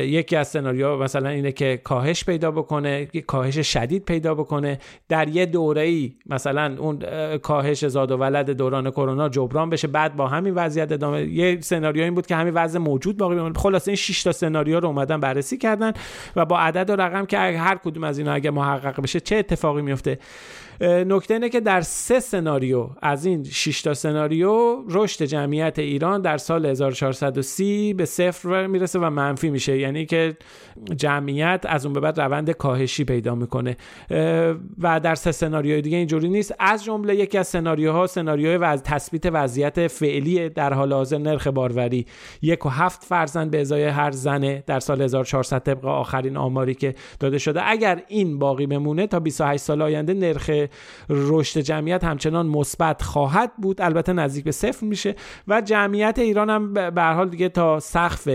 [0.00, 4.78] یکی از سناریوها مثلا اینه که کاهش پیدا بکنه کاهش شدید پیدا بکنه.
[5.08, 6.98] در یه دوره ای مثلا اون
[7.38, 11.22] کاهش زاد و ولد دوران کرونا جبران بشه بعد با همین وضعیت ادامه.
[11.22, 14.80] یه سناریو این بود که همین وضع موجود باقی بمونه خلاصه این 6 تا سناریو
[14.80, 15.92] رو اومدن بررسی کردن
[16.36, 20.18] و با عدد و رقم که هر کدوم اینا اگه محقق بشه چه اتفاقی میفته؟
[20.80, 26.38] نکته اینه که در سه سناریو از این 6 تا سناریو رشد جمعیت ایران در
[26.38, 29.78] سال 1430 به صفر می‌رسه و منفی میشه.
[29.78, 30.36] یعنی که
[30.96, 33.76] جمعیت از اون به بعد روند کاهشی پیدا می‌کنه.
[34.78, 36.54] و در سه سناریوی دیگه اینجوری نیست.
[36.58, 38.82] از جمله یکی از سناریوها سناریوی وز...
[38.82, 42.06] تثبیت وضعیت فعلی در حال حاضر نرخ باروری.
[42.42, 46.94] یک و هفت فرزند به ازای هر زنه در سال 1400 طبق آخرین آماری که
[47.20, 47.60] داده شده.
[47.70, 50.50] اگر این باقی بمونه تا 28 سال آینده نرخ
[51.08, 53.80] رشد جمعیت همچنان مثبت خواهد بود.
[53.80, 55.14] البته نزدیک به صفر میشه
[55.48, 58.28] و جمعیت ایران هم به حال دیگه تا سقف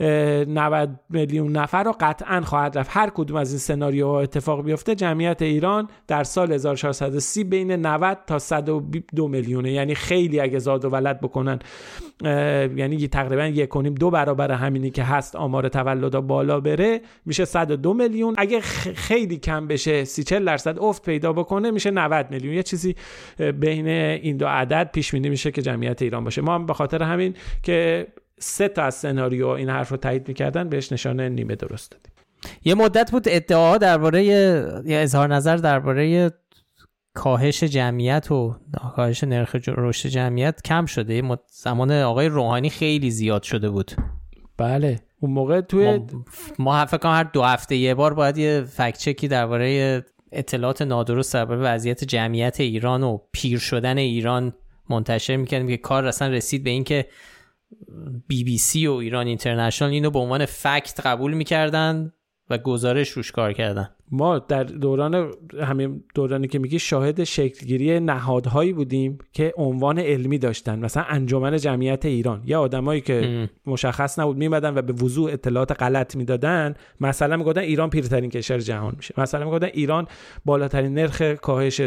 [0.00, 2.90] 90 میلیون نفر رو قطعا خواهد رفت.
[2.92, 8.38] هر کدوم از این سناریوها اتفاق بیفته جمعیت ایران در سال 1430 بین 90 تا
[8.38, 9.72] 102 میلیونه.
[9.72, 11.58] یعنی خیلی اگه زاد و ولد بکنن
[12.76, 17.94] یعنی تقریبا یک کنیم دو برابر همینی که هست آمار تولد بالا بره میشه 102
[17.94, 18.34] میلیون.
[18.38, 18.60] اگه
[18.94, 22.54] خیلی کم بشه 30 40 درصد افت پیدا بکنه میشه 90 میلیون.
[22.54, 22.96] یه چیزی
[23.36, 26.42] بین این دو عدد پیش بینی میشه که جمعیت ایران باشه.
[26.42, 28.06] ما هم به خاطر همین که
[28.38, 32.12] سه تا از سناریو این حرف رو تایید می‌کردن بهش نشانه نیمه درست دادیم.
[32.64, 36.30] یه مدت بود ادعا درباره یا اظهار نظر درباره
[37.14, 38.56] کاهش جمعیت و
[38.96, 41.22] کاهش نرخ رشد جمعیت کم شده.
[41.46, 43.92] زمان آقای روحانی خیلی زیاد شده بود.
[44.58, 45.00] بله.
[45.20, 46.06] اون موقع توی ما,
[46.58, 51.60] ما فکر هر دو هفته یه بار باید یه فکت چکی درباره اطلاعات نادرست درباره
[51.60, 54.52] وضعیت جمعیت ایران و پیر شدن ایران
[54.90, 57.08] منتشر می‌کردیم که کار اصلا رسید به اینکه
[58.28, 62.12] بی بی سی و ایران اینترنشنال اینو به عنوان فکت قبول می‌کردن.
[62.52, 63.88] و گزارش روش کار کردن.
[64.14, 70.78] ما در دوران همین دورانی که میگی شاهد شکلگیری نهادهایی بودیم که عنوان علمی داشتن.
[70.78, 72.42] مثلا انجمن جمعیت ایران.
[72.44, 76.74] یا آدمایی که مشخص نبود میمدن و به وضوع اطلاعات غلط می‌دادن.
[77.00, 79.14] مثلا می‌گفتن ایران پیرترین کشور جهان میشه.
[79.18, 80.06] مثلا می‌گفتن ایران
[80.44, 81.80] بالاترین نرخ کاهش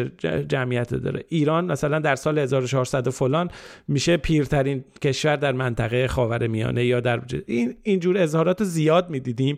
[0.48, 1.24] جمعیت داره.
[1.30, 3.50] ایران مثلا در سال 1400 فلان
[3.88, 9.58] میشه پیرترین کشور در منطقه خاورمیانه یا در این اینجور اظهارات زیاد می‌دیدیم.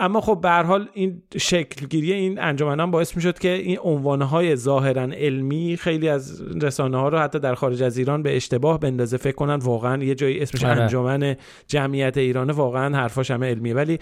[0.00, 5.76] اما خب به حال این شکلگیری این انجمن باعث می‌شد که این عنوانهای ظاهرا علمی
[5.76, 9.54] خیلی از رسانه ها رو حتی در خارج از ایران به اشتباه بندازه فکر کنن
[9.54, 10.82] واقعا یه جایی اسمش آره.
[10.82, 13.98] انجمن جمعیت ایران واقعا حرفاش همه علمیه ولی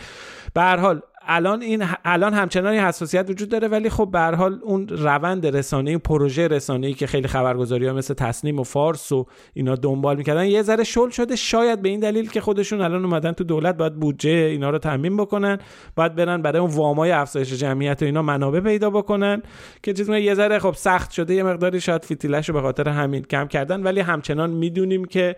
[0.54, 5.46] به حال الان این الان همچنانی حساسیت وجود داره ولی خب به حال اون روند
[5.46, 10.44] رسانه‌ای پروژه رسانه‌ای که خیلی خبرگزاری ها مثل تصنیم و فارس و اینا دنبال می‌کردن
[10.44, 11.36] یه ذره شل شده.
[11.36, 15.16] شاید به این دلیل که خودشون الان اومدن تو دولت باید بودجه اینا رو تامین
[15.16, 15.58] بکنن
[15.96, 19.42] باید برن برای اون وامای افزایش جمعیت و اینا منابع پیدا بکنن
[19.82, 23.22] که چیز یه ذره خب سخت شده یه مقداری شاید فیتیلش رو به خاطر همین
[23.22, 25.36] کم کردن ولی همچنان می‌دونیم که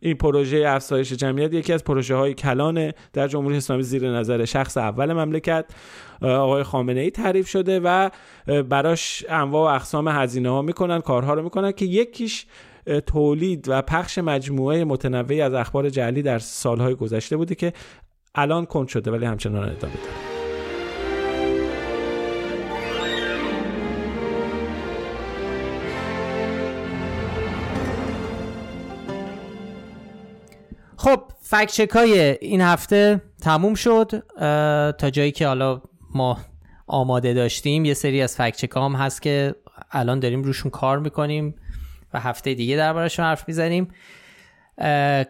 [0.00, 4.76] این پروژه افزایش جمعیت یکی از پروژه های کلان در جمهوری اسلامی زیر نظر شخص
[4.76, 5.64] اول مملکت
[6.22, 8.10] آقای خامنه ای تعریف شده و
[8.68, 12.46] براش انواع و اقسام هزینه ها می‌کنن کارها رو می‌کنن که یکیش
[13.06, 17.72] تولید و پخش مجموعه متنوعی از اخبار جعلی در سالهای گذشته بوده که
[18.34, 20.29] الان کند شده ولی همچنان ادامه داره.
[31.00, 31.22] خب
[31.94, 34.22] های این هفته تموم شد
[34.98, 35.82] تا جایی که حالا
[36.14, 36.38] ما
[36.86, 37.84] آماده داشتیم.
[37.84, 39.54] یه سری از fact-check هم هست که
[39.90, 41.54] الان داریم روشون کار می‌کنیم
[42.14, 43.88] و هفته دیگه دربارشون حرف می‌زنیم.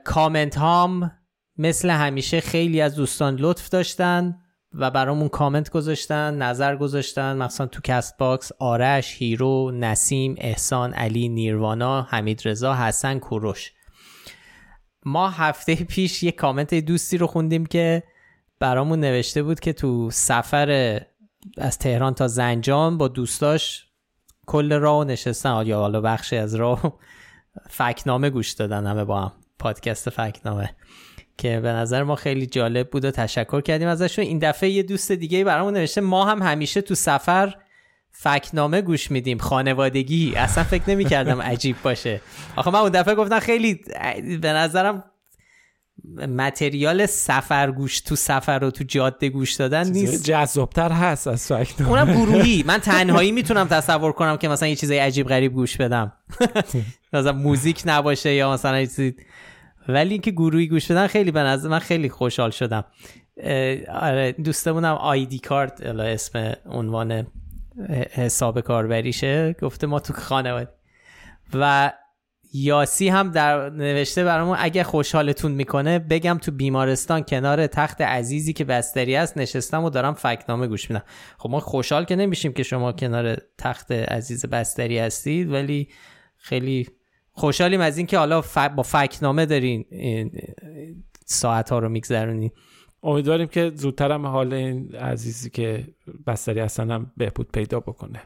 [0.05, 1.13] کامنت هم
[1.57, 4.37] مثل همیشه خیلی از دوستان لطف داشتن
[4.73, 8.53] و برامون کامنت گذاشتن نظر گذاشتن مثلا تو Castbox.
[8.59, 13.73] آرش هیرو نسیم احسان علی نیروانا حمید رضا حسن کوروش.
[15.05, 18.03] ما هفته پیش یه کامنت دوستی رو خوندیم که
[18.59, 21.01] برامون نوشته بود که تو سفر
[21.59, 23.87] از تهران تا زنجان با دوستاش
[24.47, 25.63] کل راه نشستن.
[25.67, 26.99] یا حالا بخشی از راه
[27.71, 29.33] فکنامه گوش دادن همه با هم.
[29.59, 30.77] پادکست فکنامه.
[31.39, 34.25] که به نظر ما خیلی جالب بود و تشکر کردیم ازشون.
[34.25, 37.55] این دفعه یه دوست دیگه برامون نوشته ما هم همیشه تو سفر
[38.13, 39.39] فکنامه گوش میدیم.
[39.39, 40.35] خانوادگی.
[40.37, 42.21] اصلا فکر نمی کردم عجیب باشه.
[42.57, 43.81] آخه من اون دفعه گفتم خیلی
[44.43, 45.05] به نظرم
[46.29, 50.25] متریال سفر گوش تو سفر و تو جاده گوش دادن نیست.
[50.25, 52.65] جذابتر هست از فکت اونم گروهی.
[52.67, 56.13] من تنهایی می‌تونم تصور کنم که مثلا یه چیزای عجیب غریب گوش بدم.
[57.13, 59.17] مثلا موزیک نباشه یا مثلا چیزی.
[59.89, 62.85] ولی اینکه گروهی گوش بدن خیلی به نظر من خیلی خوشحال شدم.
[63.89, 67.27] آره دوستمونم آیدی کارت اسم عنوان
[68.13, 70.69] حساب کاربریشه گفته ما تو خانواده.
[71.55, 71.93] و
[72.53, 78.65] یاسی هم در نوشته برامون اگه خوشحالتون می‌کنه بگم تو بیمارستان کنار تخت عزیزی که
[78.65, 81.03] بستری است نشستم و دارم فکنامه گوش میدم.
[81.39, 85.89] خب ما خوشحال که نمیشیم که شما کنار تخت عزیز بستری هستید ولی
[86.37, 86.89] خیلی
[87.33, 88.59] خوشحالیم از اینکه حالا ف...
[88.59, 89.85] با فکنامه دارین
[91.25, 92.53] ساعت ها رو میگذرونی
[93.03, 95.87] امیدواریم که زودتر هم حال این عزیزی که
[96.27, 98.23] بستری هستن هم بهبود پیدا بکنه.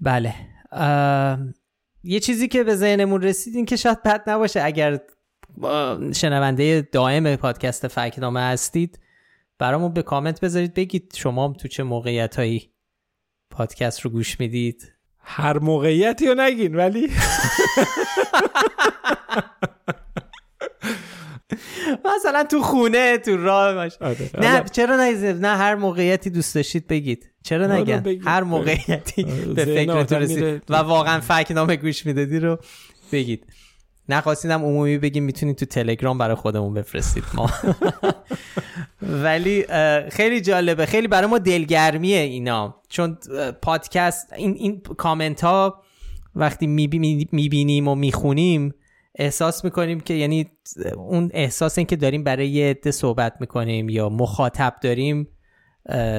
[0.00, 0.34] بله.
[2.04, 4.62] یه چیزی که به ذهنمون رسید این که شاید بد نباشه.
[4.62, 5.00] اگر
[6.14, 8.98] شنونده دائم پادکست فکنامه هستید
[9.58, 10.74] برامون به کامنت بذارید.
[10.74, 12.70] بگید شما تو چه موقعیت هایی
[13.50, 14.92] پادکست رو گوش می‌دید.
[15.18, 17.10] هر موقعیتی رو نگین ولی؟
[22.16, 24.30] مثلا تو خونه تو راه باش آره.
[24.38, 27.30] نه چرا نه نه هر موقعیتی دوست داشتید بگید.
[27.42, 30.62] چرا نگن؟ هر موقعیتی آره، به فکر رسید.
[30.68, 32.58] و واقعا فکر نامه گوش می‌دادی رو
[33.12, 33.46] بگید.
[34.08, 37.24] نخواستیدم عمومی بگیم می‌تونید تو تلگرام برای خودمون بفرستید.
[37.34, 37.50] ما
[39.24, 39.64] ولی
[40.10, 40.86] خیلی جالبه.
[40.86, 42.82] خیلی برای ما دلگرمیه اینا.
[42.88, 43.18] چون
[43.62, 45.82] پادکست این, این کامنت ها
[46.34, 46.66] وقتی
[47.32, 48.74] می‌بینیم و می‌خونیم
[49.14, 50.50] احساس می‌کنیم که یعنی
[50.96, 55.28] اون احساس این که داریم برای یه عده صحبت می‌کنیم یا مخاطب داریم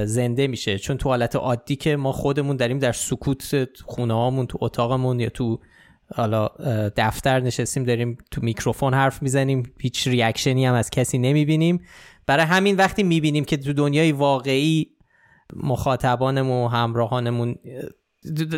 [0.05, 0.79] زنده میشه.
[0.79, 5.29] چون تو حالت عادی که ما خودمون داریم در سکوت خونه هامون تو اتاقمون یا
[5.29, 5.59] تو
[6.15, 6.49] حالا
[6.95, 11.81] دفتر نشستیم داریم تو میکروفون حرف می‌زنیم هیچ ریاکشنی هم از کسی نمی‌بینیم.
[12.25, 14.89] برای همین وقتی می‌بینیم که تو دنیای واقعی
[15.55, 17.55] مخاطبانمون همراهانمون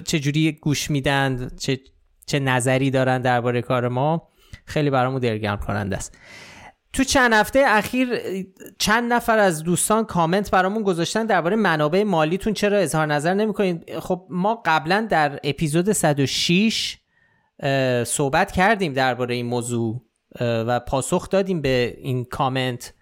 [0.06, 1.80] چجوری گوش میدن چه
[2.26, 4.30] چه نظری دارن درباره کار ما
[4.66, 6.18] خیلی برامون دلگرم کننده است.
[6.94, 8.22] تو چند هفته اخیر
[8.80, 12.54] چند نفر از دوستان کامنت برامون گذاشتن درباره منابع مالیتون.
[12.54, 16.98] چرا اظهار نظر نمی‌کنید خب ما قبلا در اپیزود 106
[18.04, 20.02] صحبت کردیم درباره این موضوع
[20.42, 22.94] و پاسخ دادیم به این کامنت.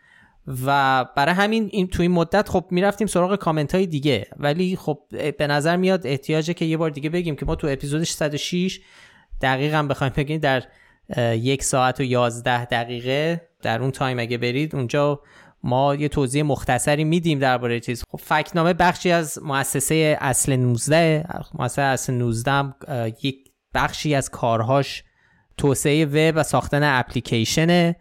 [0.66, 4.28] و برای همین این تو این مدت خب می‌رفتیم سراغ کامنت های دیگه.
[4.38, 5.00] ولی خب
[5.38, 8.80] به نظر میاد احتیاجه که یه بار دیگه بگیم که ما تو اپیزود 106
[9.44, 10.64] دقیقا بخوایم بگیم در
[11.34, 15.22] یک ساعت و یازده دقیقه در اون time اگه برید اونجا
[15.64, 18.04] ما یه توضیح مختصری میدیم درباره چیز.
[18.12, 22.74] خب فکتنامه بخشی از مؤسسه اصل 19 مؤسسه اصل 19
[23.24, 25.04] یک بخشی از کارهاش
[25.58, 27.96] توسعه وب و ساختن اپلیکیشنه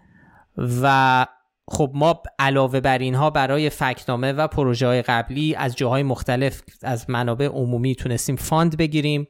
[0.82, 1.26] و
[1.68, 7.10] خب ما علاوه بر اینها برای فکتنامه و پروژه های قبلی از جاهای مختلف از
[7.10, 9.28] منابع عمومی تونستیم fund بگیریم.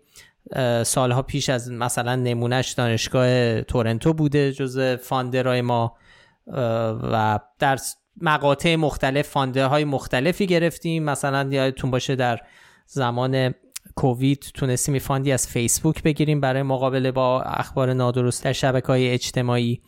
[0.82, 5.96] سالها پیش از مثلا نمونهش دانشگاه تورنتو بوده جز funder های ما
[7.12, 7.78] و در
[8.20, 11.02] مقاطع مختلف fund های مختلفی گرفتیم.
[11.02, 12.40] مثلا یادتون باشه در
[12.86, 13.54] زمان
[13.94, 19.08] کووید تونستیم fund ی از فیسبوک بگیریم برای مقابله با اخبار نادرست در شبکه های
[19.08, 19.82] اجتماعی.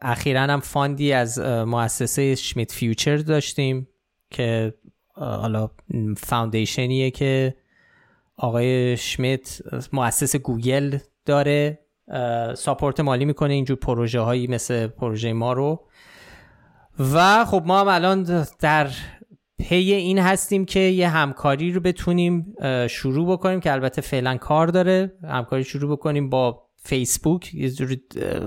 [0.00, 3.88] اخیرا هم fund ی از مؤسسه Schmidt Futures داشتیم
[4.30, 4.74] که
[5.14, 5.70] حالا
[6.16, 7.54] foundation یه که
[8.40, 9.58] آقای شمیت
[9.92, 11.78] مؤسس گوگل داره
[12.54, 15.86] support مالی می‌کنه اینجور پروژه هایی مثل پروژه ما رو.
[17.14, 18.90] و خب ما هم الان در
[19.58, 22.54] پی این هستیم که یه همکاری رو بتونیم
[22.90, 25.12] شروع بکنیم که البته فعلا کار داره.
[25.24, 27.54] همکاری شروع بکنیم با فیسبوک.
[27.54, 27.72] یه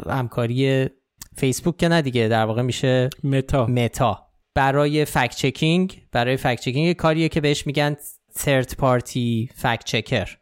[0.10, 0.89] همکاری
[1.36, 3.68] فیسبوک که نه دیگه در واقع میشه متا.
[3.68, 4.28] متا.
[4.56, 7.96] برای fact-checking برای fact-checking کاریه که بهش میگن
[8.39, 10.38] third party fact-checker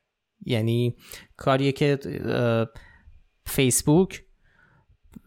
[0.46, 0.96] یعنی
[1.38, 2.00] کاریه که
[3.46, 4.24] فیسبوک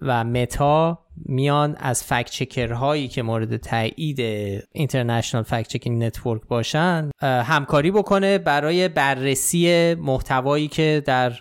[0.03, 4.21] و متا میان از fact-checker هایی که مورد تایید
[4.73, 11.33] International Fact-Checking Network باشن همکاری بکنه برای بررسی محتوایی که در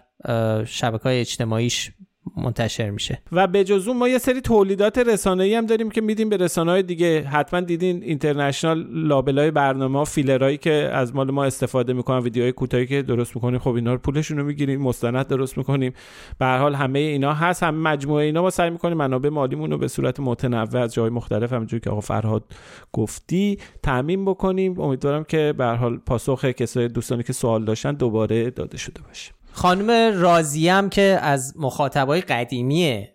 [0.65, 1.91] شبکه های اجتماعیش
[2.37, 3.21] منتشر میشه.
[3.31, 6.83] و به جز اون ما یه سری تولیدات رسانه‌ای هم داریم که میدیم به رسانه‌های
[6.83, 7.21] دیگه.
[7.21, 13.01] حتما دیدین اینترنشنال لابلای برنامه فیلرایی که از مال ما استفاده می‌کنن ویدیوهای کوتاهی که
[13.01, 13.59] درست می‌کنیم.
[13.59, 15.93] خب اینا رو پولشون رو می‌گیریم مستند درست می‌کنیم.
[16.39, 19.77] به هر حال همه اینا هست هم مجموعه اینا ما سعی می‌کنیم منابع مالیمون رو
[19.77, 22.43] به صورت متنوع از جای مختلف همونجوری که آقا فرهاد
[22.91, 24.79] گفتی تعمین بکنیم.
[24.79, 29.31] امیدوارم که به هر حال پاسخ کسای دوستانی که سوال داشتن دوباره داده شده باشه.
[29.53, 33.07] خانم راضی هم که از مخاطبای قدیمی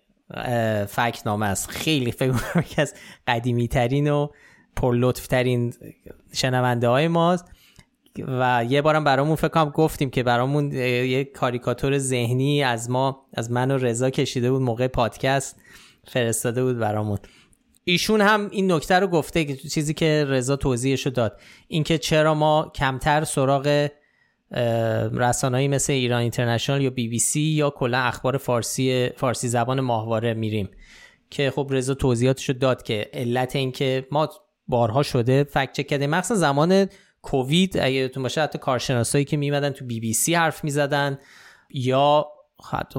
[0.89, 1.71] فکت نامه است.
[1.71, 2.95] خیلی فکر کنم که از
[3.27, 4.29] قدیمی ترین و
[4.77, 5.75] پر ترین
[6.33, 7.45] شنونده های ماست.
[8.29, 13.51] و یه بارم برامون فکر کنم گفتیم که برامون یه کاریکاتور ذهنی از ما از
[13.51, 15.57] من و رضا کشیده بود موقع پادکست
[16.07, 17.19] فرستاده بود برامون.
[17.85, 21.41] ایشون هم این نکته رو گفته چیزی که رضا توضیحش داد.
[21.69, 23.89] اینکه چرا ما کمتر سراغ
[25.13, 30.35] رسانه‌ای مثل ایران اینترنشنال یا بی بی سی یا کلا اخبار فارسی فارسی زبان ماهواره
[30.35, 30.69] میریم
[31.31, 34.29] که خب رضا توضیحاتش رو داد که علت اینکه ما
[34.69, 36.89] بارها شده فکت چک کردیم مخصوصا زمان
[37.23, 41.19] کووید اگه یادتون باشه حتی کارشناسایی که میمدن تو بی بی سی حرف می‌زدن
[41.71, 42.27] یا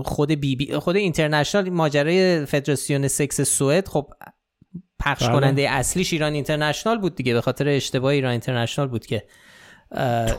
[0.05, 4.13] خود بی بی خود اینترنشنال ماجرای فدراسیون سکس سوئد خب
[4.99, 5.33] پخش بله.
[5.33, 9.23] کننده اصلیش ایران اینترنشنال بود دیگه به خاطر اشتباه ایران اینترنشنال بود که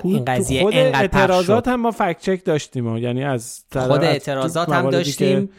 [0.03, 5.51] این قضیه خود اعتراضات هم ما فکت چک داشتیم یعنی از خود اعتراضات هم داشتیم.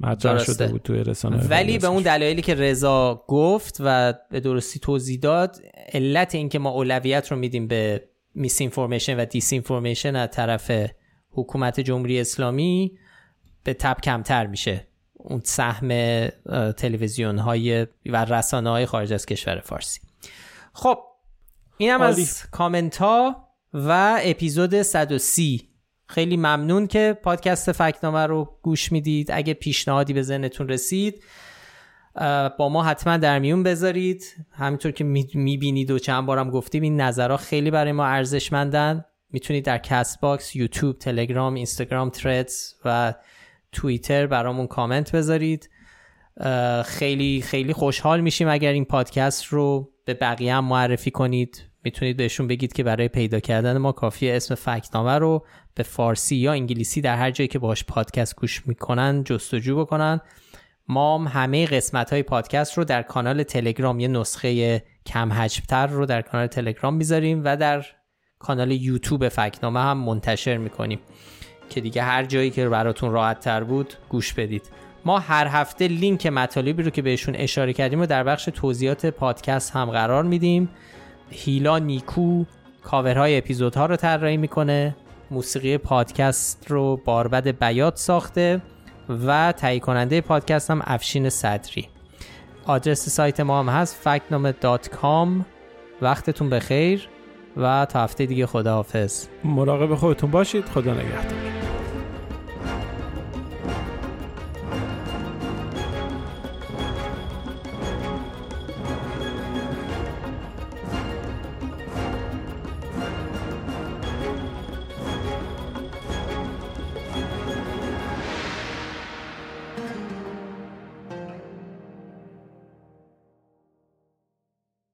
[0.00, 4.78] مطرح شده بود توی رسانه ولی به اون دلایلی که رضا گفت و به درستی
[4.78, 5.56] توضیح داد
[5.92, 10.72] علت اینکه ما اولویت رو میدیم به misinformation و disinformation از طرف
[11.30, 12.98] حکومت جمهوری اسلامی
[13.64, 14.86] به تبع کمتر میشه.
[15.14, 15.88] اون سهم
[16.76, 20.00] تلویزیون های و رسانه های خارج از کشور فارسی.
[20.72, 20.98] خب
[21.82, 25.68] اینم از کامنت ها و اپیزود 130
[26.06, 29.30] خیلی ممنون که پادکست فکنامه رو گوش می‌دید.
[29.32, 31.22] اگه پیشنهادی به ذهنتون رسید
[32.58, 34.24] با ما حتما در میون بذارید.
[34.50, 35.04] همینطور که
[35.34, 39.04] می‌بینید و چند بارم گفتیم این نظرها خیلی برای ما ارزشمندن.
[39.30, 43.14] می‌تونید در Castbox، یوتیوب، تلگرام، اینستاگرام، Threads و
[43.72, 45.70] توییتر برامون کامنت بذارید.
[46.84, 51.71] خیلی خیلی خوشحال میشیم اگر این پادکست رو به بقیه هم معرفی کنید.
[51.84, 56.52] می‌تونید بهشون بگید که برای پیدا کردن ما کافیه اسم فکنامه رو به فارسی یا
[56.52, 60.20] انگلیسی در هر جایی که باهاش پادکست گوش می‌کنن جستجو بکنن.
[60.88, 66.22] ما همه قسمت های پادکست رو در کانال تلگرام یه نسخه کم حجمتر رو در
[66.22, 67.84] کانال تلگرام می‌ذاریم و در
[68.38, 70.98] کانال یوتیوب فکنامه هم منتشر می‌کنیم
[71.70, 74.62] که دیگه هر جایی که براتون راحت تر بود گوش بدید.
[75.04, 79.70] ما هر هفته لینک مطالبی رو که بهشون اشاره کردیم و در بخش توضیحات پادکست
[79.70, 80.68] هم قرار میدیم.
[81.32, 82.44] هیلا نیکو
[82.82, 84.96] کاورهای اپیزودها رو طراحی می‌کنه
[85.30, 88.62] موسیقی پادکست رو باربد بیات ساخته
[89.26, 91.88] و تهیه کننده پادکست هم افشین صدری.
[92.66, 94.52] آدرس سایت ما هم هست فکنامه
[96.02, 97.08] وقتتون بخیر
[97.56, 99.26] و تا هفته دیگه خداحافظ.
[99.44, 100.64] مراقب خودتون باشید.
[100.64, 101.81] خدا نگهدار.